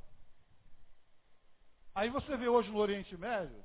[1.93, 3.63] Aí você vê hoje no Oriente Médio,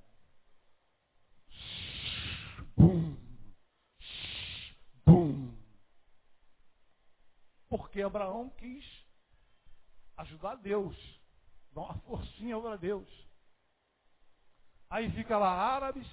[7.76, 8.84] porque Abraão quis
[10.16, 10.96] ajudar Deus.
[11.72, 13.08] Dá uma forcinha para Deus.
[14.88, 16.06] Aí fica lá árabes,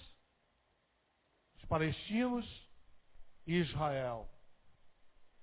[1.58, 2.46] os palestinos
[3.48, 4.28] e Israel.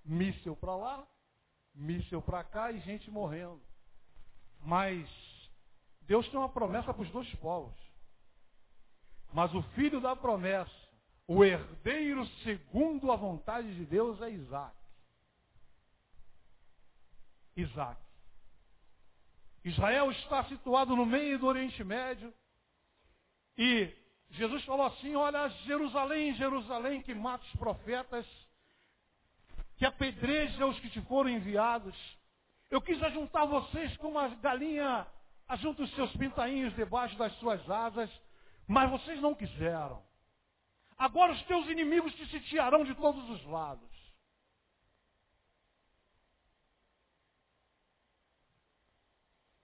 [0.04, 1.08] Míssel para lá,
[1.74, 3.62] míssel para cá e gente morrendo.
[4.60, 5.08] Mas
[6.02, 7.74] Deus tem uma promessa para os dois povos.
[9.32, 10.70] Mas o filho da promessa,
[11.26, 14.80] o herdeiro segundo a vontade de Deus é Isaac.
[17.61, 18.00] Isaac.
[19.64, 22.32] Israel está situado no meio do Oriente Médio.
[23.56, 23.92] E
[24.30, 28.26] Jesus falou assim: Olha, Jerusalém, Jerusalém, que mata os profetas,
[29.76, 31.94] que apedreja os que te foram enviados.
[32.70, 35.06] Eu quis ajuntar vocês como uma galinha
[35.50, 38.08] ajunta os seus pintainhos debaixo das suas asas,
[38.68, 40.00] mas vocês não quiseram.
[40.96, 43.90] Agora os teus inimigos te sitiarão de todos os lados.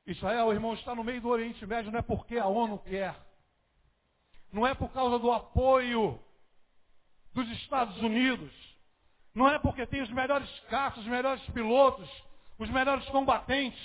[0.07, 3.15] Israel, irmão, está no meio do Oriente Médio, não é porque a ONU quer.
[4.53, 6.19] Não é por causa do apoio
[7.35, 8.53] dos Estados Unidos.
[9.35, 12.09] Não é porque tem os melhores caças, os melhores pilotos,
[12.59, 13.81] os melhores combatentes.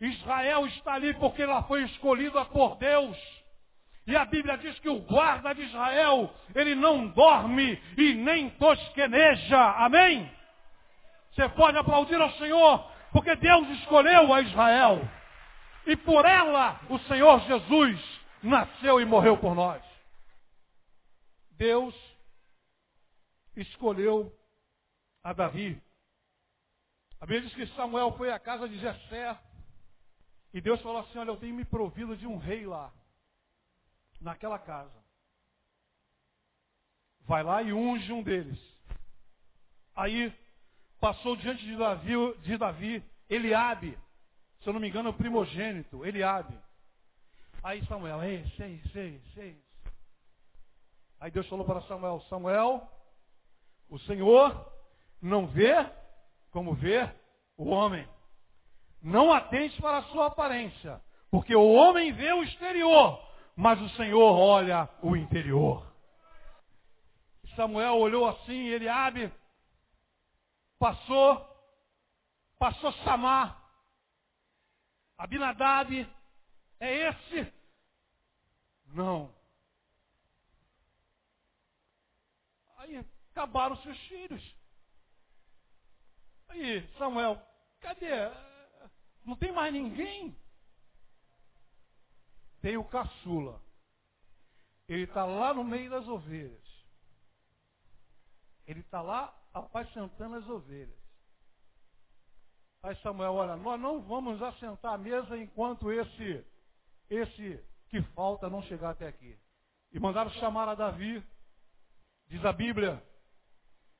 [0.00, 3.16] Israel está ali porque ela foi escolhida por Deus.
[4.06, 9.60] E a Bíblia diz que o guarda de Israel, ele não dorme e nem tosqueneja.
[9.76, 10.28] Amém?
[11.32, 15.08] Você pode aplaudir ao Senhor, porque Deus escolheu a Israel.
[15.86, 19.82] E por ela o Senhor Jesus nasceu e morreu por nós.
[21.52, 21.94] Deus
[23.56, 24.32] escolheu
[25.22, 25.80] a Davi.
[27.20, 29.38] A Bíblia diz que Samuel foi à casa de Jessé
[30.52, 32.92] e Deus falou assim, olha, eu tenho me provido de um rei lá,
[34.20, 34.98] naquela casa.
[37.20, 38.58] Vai lá e unge um deles.
[39.94, 40.34] Aí
[40.98, 43.98] passou diante de Davi, de Davi Eliabe,
[44.60, 46.58] se eu não me engano é o primogênito, Eliabe.
[47.62, 49.62] Aí Samuel, ei, sei, sei, sei.
[51.18, 52.88] Aí Deus falou para Samuel, Samuel,
[53.88, 54.72] o Senhor
[55.20, 55.74] não vê
[56.50, 57.08] como vê
[57.56, 58.08] o homem.
[59.02, 61.00] Não atente para a sua aparência,
[61.30, 63.22] porque o homem vê o exterior,
[63.56, 65.86] mas o Senhor olha o interior.
[67.56, 69.32] Samuel olhou assim, ele abre,
[70.78, 71.46] passou,
[72.58, 73.59] passou Samar.
[75.20, 75.92] Abinadab
[76.80, 77.52] é esse?
[78.86, 79.30] Não.
[82.78, 84.56] Aí acabaram seus filhos.
[86.48, 87.38] Aí, Samuel,
[87.80, 88.08] cadê?
[89.22, 90.34] Não tem mais ninguém?
[92.62, 93.62] Tem o caçula.
[94.88, 96.66] Ele está lá no meio das ovelhas.
[98.66, 100.99] Ele está lá apacentando as ovelhas.
[102.90, 106.44] Aí Samuel, olha, nós não vamos assentar a mesa enquanto esse,
[107.08, 109.38] esse que falta não chegar até aqui.
[109.92, 111.24] E mandaram chamar a Davi.
[112.26, 113.00] Diz a Bíblia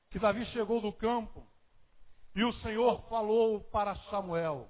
[0.09, 1.47] que Davi chegou do campo
[2.35, 4.69] e o Senhor falou para Samuel: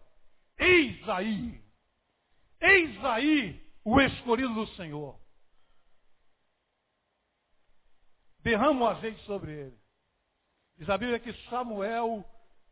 [0.55, 1.59] Eis aí,
[2.59, 5.19] eis aí o escolhido do Senhor.
[8.41, 9.79] Derrama o azeite sobre ele.
[10.77, 12.23] Diz a Bíblia que Samuel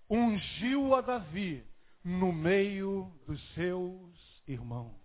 [0.09, 1.63] ungiu a Davi
[2.03, 4.95] no meio dos seus irmãos.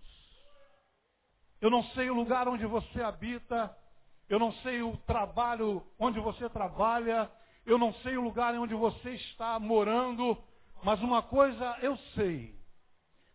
[1.60, 3.76] Eu não sei o lugar onde você habita,
[4.28, 7.30] eu não sei o trabalho onde você trabalha,
[7.66, 10.36] eu não sei o lugar onde você está morando,
[10.82, 12.54] mas uma coisa eu sei.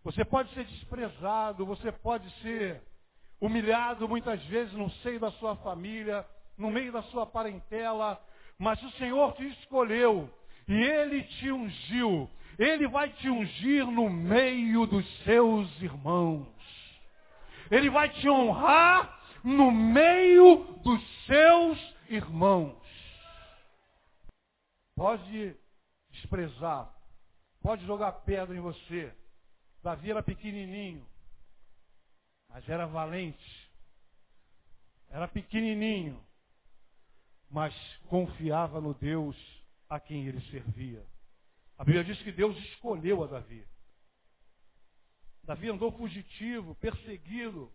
[0.03, 2.81] Você pode ser desprezado, você pode ser
[3.39, 6.25] humilhado muitas vezes no seio da sua família,
[6.57, 8.19] no meio da sua parentela,
[8.57, 10.29] mas o Senhor te escolheu
[10.69, 12.29] e Ele te ungiu.
[12.59, 16.47] Ele vai te ungir no meio dos seus irmãos.
[17.71, 22.77] Ele vai te honrar no meio dos seus irmãos.
[24.95, 25.55] Pode
[26.11, 26.93] desprezar,
[27.61, 29.11] pode jogar pedra em você.
[29.81, 31.07] Davi era pequenininho,
[32.49, 33.69] mas era valente.
[35.09, 36.21] Era pequenininho,
[37.49, 37.73] mas
[38.07, 39.58] confiava no Deus
[39.89, 41.03] a quem ele servia.
[41.77, 43.67] A Bíblia diz que Deus escolheu a Davi.
[45.43, 47.71] Davi andou fugitivo, perseguido.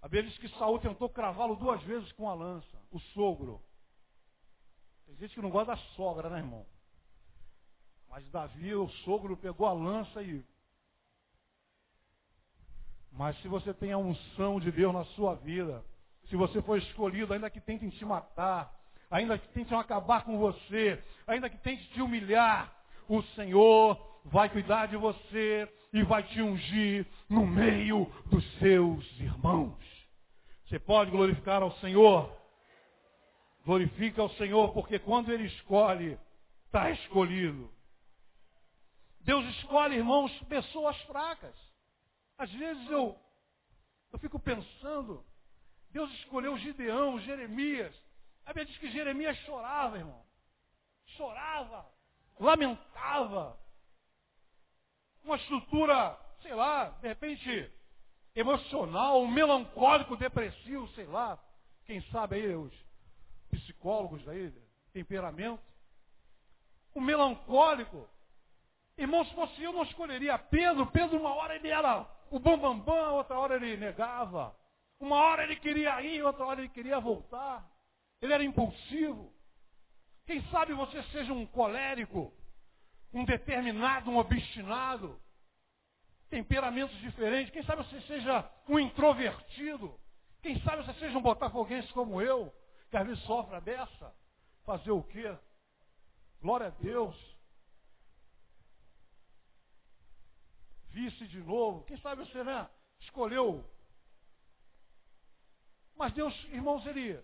[0.00, 3.62] A Bíblia diz que Saul tentou cravá-lo duas vezes com a lança, o sogro.
[5.06, 6.66] Tem gente que não gosta da sogra, né, irmão?
[8.08, 10.44] Mas Davi, o sogro, pegou a lança e.
[13.12, 15.84] Mas se você tem a unção de Deus na sua vida,
[16.28, 18.74] se você foi escolhido, ainda que tentem te matar,
[19.12, 22.72] ainda que tentem acabar com você, ainda que tentem te humilhar,
[23.06, 29.76] o Senhor vai cuidar de você e vai te ungir no meio dos seus irmãos.
[30.64, 32.34] Você pode glorificar ao Senhor?
[33.66, 36.18] Glorifica ao Senhor, porque quando Ele escolhe,
[36.64, 37.70] está escolhido.
[39.20, 41.54] Deus escolhe, irmãos, pessoas fracas.
[42.38, 43.14] Às vezes eu,
[44.10, 45.22] eu fico pensando,
[45.90, 47.94] Deus escolheu Gideão, Jeremias.
[48.44, 50.22] A Bíblia diz que Jeremias chorava, irmão.
[51.16, 51.86] Chorava,
[52.38, 53.58] lamentava.
[55.24, 57.72] Uma estrutura, sei lá, de repente,
[58.34, 61.38] emocional, melancólico, depressivo, sei lá.
[61.84, 62.72] Quem sabe aí os
[63.50, 64.52] psicólogos aí,
[64.92, 65.62] temperamento.
[66.94, 68.08] O melancólico.
[68.96, 70.86] Irmão, se fosse eu, não escolheria Pedro.
[70.86, 74.56] Pedro, uma hora ele era o bambambam, bam, bam, outra hora ele negava.
[74.98, 77.68] Uma hora ele queria ir, outra hora ele queria voltar.
[78.22, 79.34] Ele era impulsivo.
[80.24, 82.32] Quem sabe você seja um colérico,
[83.12, 85.20] um determinado, um obstinado,
[86.30, 87.52] temperamentos diferentes.
[87.52, 90.00] Quem sabe você seja um introvertido.
[90.40, 92.54] Quem sabe você seja um botafoguense como eu,
[92.90, 94.14] que às vezes sofre dessa.
[94.64, 95.36] Fazer o quê?
[96.40, 97.16] Glória a Deus.
[100.90, 101.84] Vice de novo.
[101.84, 102.70] Quem sabe você, né?
[103.00, 103.64] Escolheu.
[105.96, 107.20] Mas Deus, irmãos, ele,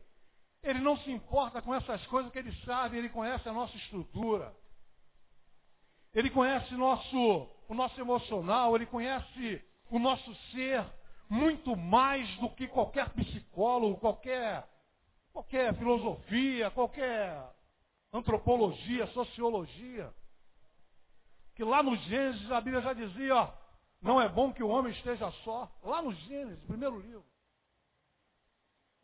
[0.62, 4.54] ele não se importa com essas coisas que ele sabe, ele conhece a nossa estrutura.
[6.14, 10.84] Ele conhece nosso, o nosso emocional, ele conhece o nosso ser
[11.28, 14.68] muito mais do que qualquer psicólogo, qualquer,
[15.32, 17.40] qualquer filosofia, qualquer
[18.12, 20.12] antropologia, sociologia.
[21.54, 23.52] Que lá no Gênesis a Bíblia já dizia, ó,
[24.00, 25.70] não é bom que o homem esteja só.
[25.82, 27.24] Lá no Gênesis, primeiro livro.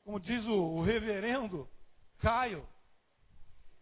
[0.05, 1.69] Como diz o, o reverendo
[2.19, 2.67] Caio,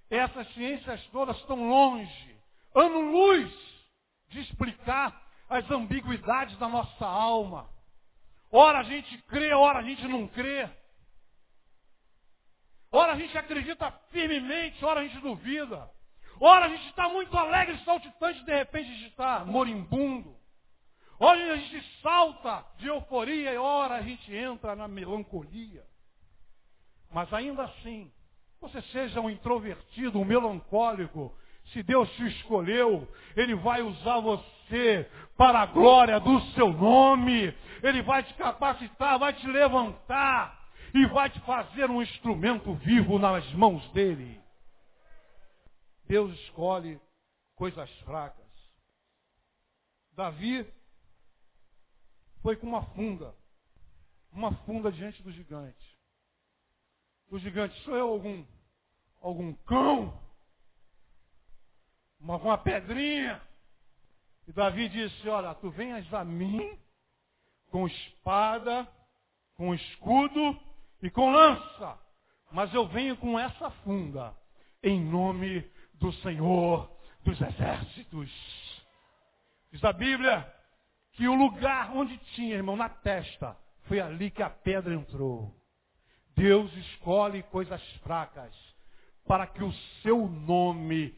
[0.08, 2.36] essas ciências todas estão longe,
[2.74, 3.52] ano-luz,
[4.28, 7.68] de explicar as ambiguidades da nossa alma.
[8.50, 10.68] Ora a gente crê, ora a gente não crê.
[12.90, 15.90] Ora a gente acredita firmemente, ora a gente duvida.
[16.38, 20.36] Ora a gente está muito alegre, saltitante, de repente a gente está moribundo.
[21.18, 25.84] Ora a gente salta de euforia e ora a gente entra na melancolia.
[27.12, 28.10] Mas ainda assim,
[28.60, 31.36] você seja um introvertido, um melancólico,
[31.72, 33.06] se Deus te escolheu,
[33.36, 37.54] Ele vai usar você para a glória do seu nome.
[37.82, 40.58] Ele vai te capacitar, vai te levantar
[40.94, 44.40] e vai te fazer um instrumento vivo nas mãos dele.
[46.06, 47.00] Deus escolhe
[47.54, 48.42] coisas fracas.
[50.14, 50.66] Davi
[52.42, 53.34] foi com uma funda,
[54.30, 55.91] uma funda diante do gigante.
[57.32, 58.44] O gigante, sou eu algum,
[59.22, 60.20] algum cão?
[62.20, 63.40] Uma, uma pedrinha?
[64.46, 66.78] E Davi disse, olha, tu venhas a mim
[67.70, 68.86] com espada,
[69.54, 70.60] com escudo
[71.02, 71.98] e com lança.
[72.50, 74.36] Mas eu venho com essa funda,
[74.82, 75.62] em nome
[75.94, 78.30] do Senhor dos Exércitos.
[79.72, 80.54] Diz a Bíblia
[81.12, 85.61] que o lugar onde tinha, irmão, na testa, foi ali que a pedra entrou.
[86.36, 88.52] Deus escolhe coisas fracas
[89.26, 89.72] para que o
[90.02, 91.14] seu nome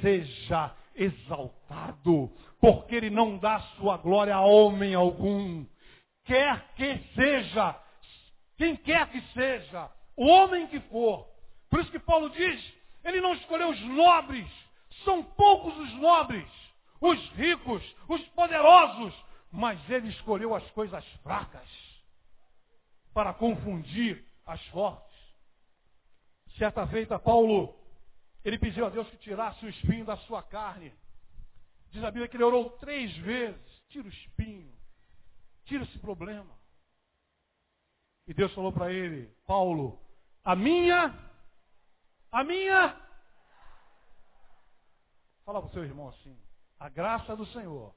[0.00, 5.64] seja exaltado, porque ele não dá sua glória a homem algum.
[6.24, 7.80] Quer que seja
[8.56, 11.28] quem quer que seja, o homem que for.
[11.68, 14.48] Por isso que Paulo diz, ele não escolheu os nobres,
[15.04, 16.48] são poucos os nobres,
[17.00, 19.14] os ricos, os poderosos,
[19.52, 21.68] mas ele escolheu as coisas fracas
[23.12, 25.16] para confundir as fortes.
[26.56, 27.76] Certa feita, Paulo,
[28.44, 30.94] ele pediu a Deus que tirasse o espinho da sua carne.
[31.90, 34.72] Diz a Bíblia que ele orou três vezes, tira o espinho,
[35.64, 36.56] tira esse problema.
[38.26, 40.00] E Deus falou para ele, Paulo,
[40.44, 41.14] a minha,
[42.32, 43.00] a minha.
[45.44, 46.36] Fala para o seu irmão assim,
[46.78, 47.94] a graça do Senhor.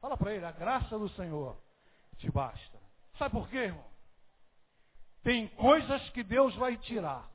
[0.00, 1.56] Fala para ele, a graça do Senhor
[2.18, 2.78] te basta.
[3.18, 3.93] Sabe por quê, irmão?
[5.24, 7.28] Tem coisas que Deus vai tirar.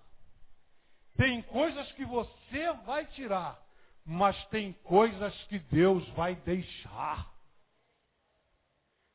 [1.17, 3.59] Tem coisas que você vai tirar.
[4.05, 7.27] Mas tem coisas que Deus vai deixar.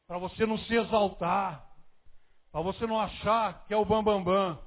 [0.06, 1.66] Para você não se exaltar.
[2.50, 4.62] Para você não achar que é o Bambambam, bam, bam,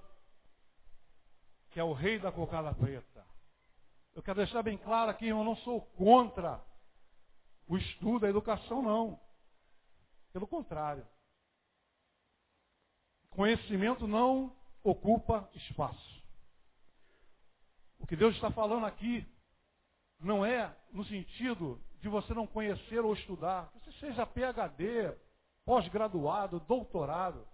[1.71, 3.25] que é o rei da cocada preta.
[4.13, 6.61] Eu quero deixar bem claro aqui, eu não sou contra
[7.67, 9.19] o estudo, a educação, não.
[10.33, 11.05] Pelo contrário.
[13.37, 14.51] Conhecimento não
[14.83, 16.23] ocupa espaço.
[17.99, 19.23] O que Deus está falando aqui
[20.19, 23.71] não é no sentido de você não conhecer ou estudar.
[23.75, 25.15] Você seja PhD,
[25.63, 27.47] pós-graduado, doutorado.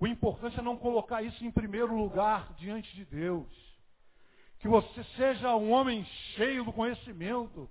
[0.00, 3.46] O importante é não colocar isso em primeiro lugar diante de Deus.
[4.58, 7.70] Que você seja um homem cheio do conhecimento,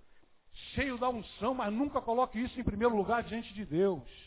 [0.74, 4.27] cheio da unção, mas nunca coloque isso em primeiro lugar diante de Deus.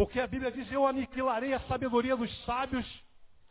[0.00, 2.86] Porque a Bíblia diz: Eu aniquilarei a sabedoria dos sábios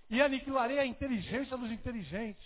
[0.10, 2.44] e aniquilarei a inteligência dos inteligentes.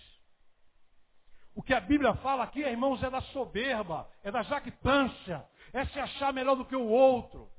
[1.55, 5.97] O que a Bíblia fala aqui, irmãos, é da soberba, é da jactância, é se
[6.01, 7.49] achar melhor do que o outro.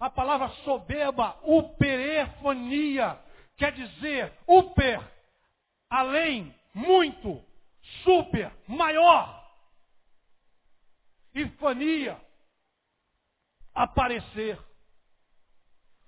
[0.00, 3.16] A palavra soberba, uperefonia,
[3.56, 5.00] quer dizer uper,
[5.88, 7.40] além, muito,
[8.02, 9.40] super, maior.
[11.32, 12.20] Ifania.
[13.72, 14.58] Aparecer.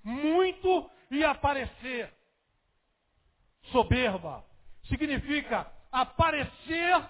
[0.08, 2.10] Muito e aparecer.
[3.70, 4.42] Soberba.
[4.84, 7.06] Significa aparecer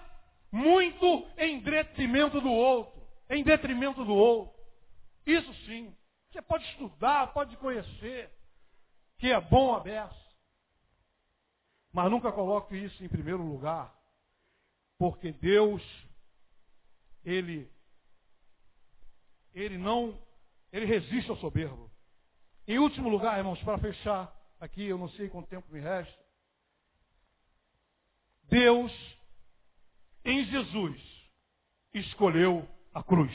[0.51, 3.01] muito em detrimento do outro.
[3.29, 4.53] Em detrimento do outro.
[5.25, 5.95] Isso sim.
[6.29, 8.29] Você pode estudar, pode conhecer,
[9.17, 10.29] que é bom a beça.
[11.93, 13.95] Mas nunca coloque isso em primeiro lugar,
[14.97, 15.81] porque Deus,
[17.23, 17.71] Ele,
[19.53, 20.21] Ele não,
[20.71, 21.88] Ele resiste ao soberbo.
[22.69, 26.23] Em último lugar, irmãos, para fechar aqui, eu não sei quanto tempo me resta.
[28.43, 28.91] Deus,
[30.23, 31.01] em Jesus,
[31.95, 33.33] escolheu a cruz.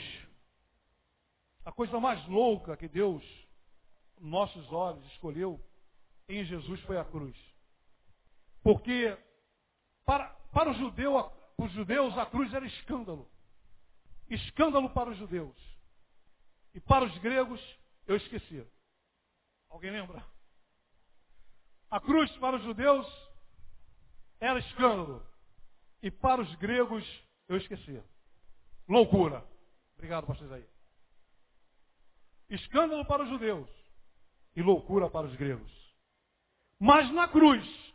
[1.65, 3.25] A coisa mais louca que Deus,
[4.21, 5.59] nossos olhos, escolheu
[6.29, 7.35] em Jesus foi a cruz.
[8.63, 9.17] Porque
[10.05, 13.29] para, para judeu, os judeus a cruz era escândalo.
[14.29, 15.57] Escândalo para os judeus.
[16.73, 17.59] E para os gregos,
[18.07, 18.65] eu esqueci.
[19.75, 20.25] Alguém lembra?
[21.91, 23.05] A cruz para os judeus
[24.39, 25.21] era escândalo.
[26.01, 27.03] E para os gregos,
[27.49, 28.01] eu esqueci.
[28.87, 29.45] Loucura.
[29.95, 30.69] Obrigado, pastor Isaías.
[32.49, 33.69] Escândalo para os judeus
[34.55, 35.93] e loucura para os gregos.
[36.79, 37.93] Mas na cruz,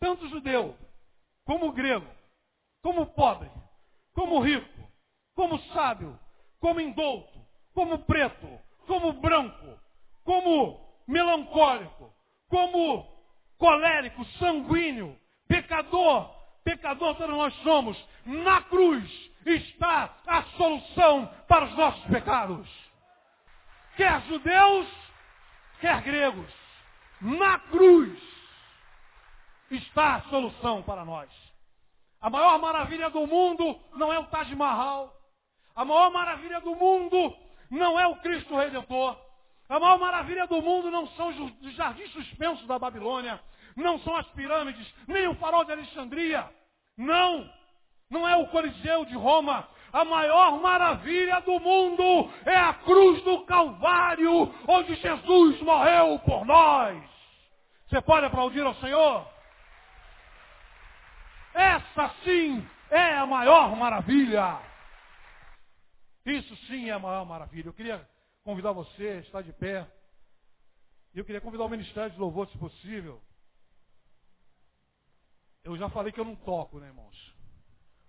[0.00, 0.74] tanto judeu,
[1.44, 2.10] como grego,
[2.80, 3.50] como pobre,
[4.14, 4.90] como rico,
[5.34, 6.18] como sábio,
[6.58, 9.78] como indouto, como preto, como branco,
[10.28, 12.12] como melancólico,
[12.50, 13.02] como
[13.56, 15.18] colérico, sanguíneo,
[15.48, 16.30] pecador,
[16.62, 17.96] pecador todos nós somos.
[18.26, 19.10] Na cruz
[19.46, 22.68] está a solução para os nossos pecados.
[23.96, 24.86] Quer judeus,
[25.80, 26.52] quer gregos.
[27.22, 28.22] Na cruz
[29.70, 31.30] está a solução para nós.
[32.20, 35.10] A maior maravilha do mundo não é o Taj Mahal.
[35.74, 37.34] A maior maravilha do mundo
[37.70, 39.27] não é o Cristo Redentor.
[39.68, 43.38] A maior maravilha do mundo não são os jardins suspensos da Babilônia,
[43.76, 46.48] não são as pirâmides, nem o farol de Alexandria.
[46.96, 47.48] Não!
[48.10, 49.68] Não é o Coliseu de Roma.
[49.92, 57.02] A maior maravilha do mundo é a cruz do Calvário, onde Jesus morreu por nós.
[57.86, 59.26] Você pode aplaudir ao Senhor?
[61.54, 64.58] Essa sim é a maior maravilha.
[66.24, 67.68] Isso sim é a maior maravilha.
[67.68, 68.06] Eu queria
[68.48, 69.86] convidar você a estar de pé.
[71.12, 73.20] E eu queria convidar o Ministério de Louvor, se possível.
[75.62, 77.36] Eu já falei que eu não toco, né, irmãos?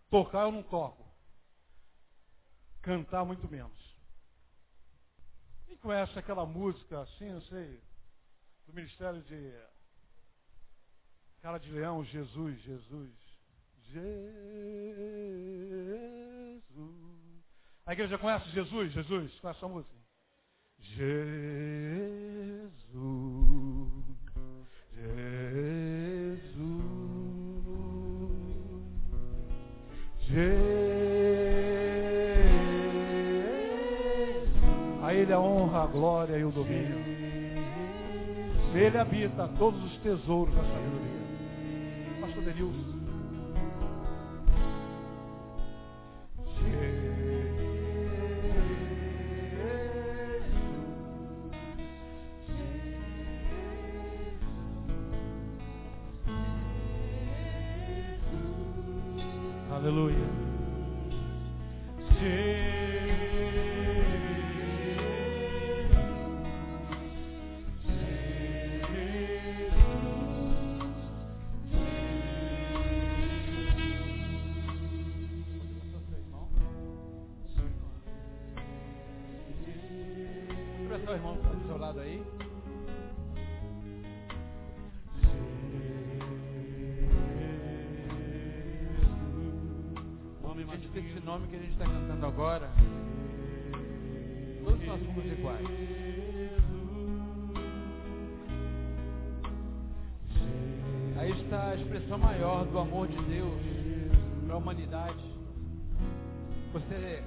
[0.10, 1.06] Tocar eu não toco.
[2.82, 3.78] Cantar muito menos.
[5.66, 7.84] Quem conhece aquela música assim, não sei,
[8.66, 9.54] do Ministério de
[11.42, 13.14] Cara de Leão, Jesus, Jesus.
[13.90, 14.24] Jesus.
[17.86, 18.94] A igreja conhece Jesus?
[18.94, 19.99] Jesus, conhece essa música?
[20.96, 22.70] Jesus.
[24.96, 25.60] Jesus.
[30.20, 30.70] Jesus.
[35.02, 37.00] A Ele a honra, a glória e o domínio.
[38.74, 42.20] Nele habita todos os tesouros da sabedoria.
[42.22, 42.99] Pastor Denilson.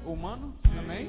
[0.05, 0.55] Humano
[0.92, 1.07] é.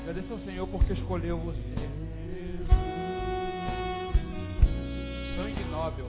[0.00, 1.74] Agradeça ao Senhor porque escolheu você.
[5.36, 6.08] Sangue nobel.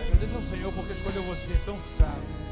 [0.00, 2.42] Agradeça ao Senhor porque escolheu você tão sábio.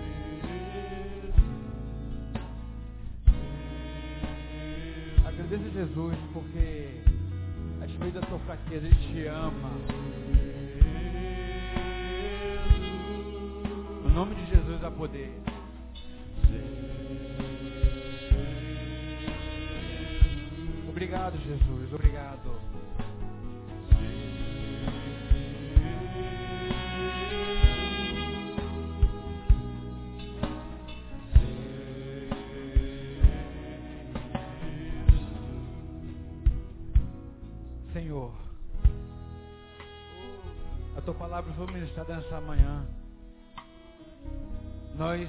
[5.26, 6.79] Agradeça a Jesus porque
[8.40, 9.70] fraqueza, Ele te ama.
[14.04, 15.32] No nome de Jesus há poder.
[20.88, 21.92] Obrigado, Jesus.
[21.92, 22.19] Obrigado.
[41.30, 42.84] Palavra foi ministrada nessa manhã.
[44.96, 45.28] Nós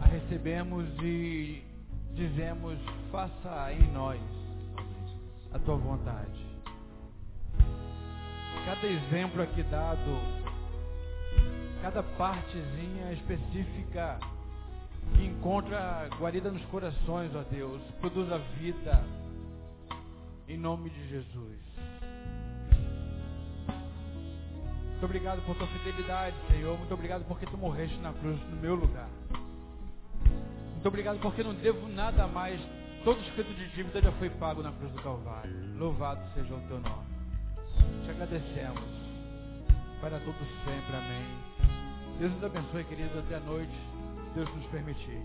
[0.00, 1.64] a recebemos e
[2.12, 2.78] dizemos:
[3.10, 4.20] faça em nós
[5.52, 6.46] a tua vontade.
[8.64, 10.16] Cada exemplo aqui dado,
[11.82, 14.20] cada partezinha específica
[15.16, 19.04] que encontra guarida nos corações, ó Deus, produz a vida
[20.46, 21.73] em nome de Jesus.
[24.94, 26.78] Muito obrigado por tua fidelidade, Senhor.
[26.78, 29.08] Muito obrigado porque tu morreste na cruz no meu lugar.
[30.20, 32.60] Muito obrigado porque não devo nada mais.
[33.04, 35.52] Todo escrito de dívida já foi pago na cruz do Calvário.
[35.76, 37.06] Louvado seja o teu nome.
[38.04, 38.84] Te agradecemos.
[40.00, 40.96] Para todos sempre.
[40.96, 42.18] Amém.
[42.18, 43.74] Deus nos abençoe, queridos, até a noite.
[44.34, 45.22] Deus nos permitir.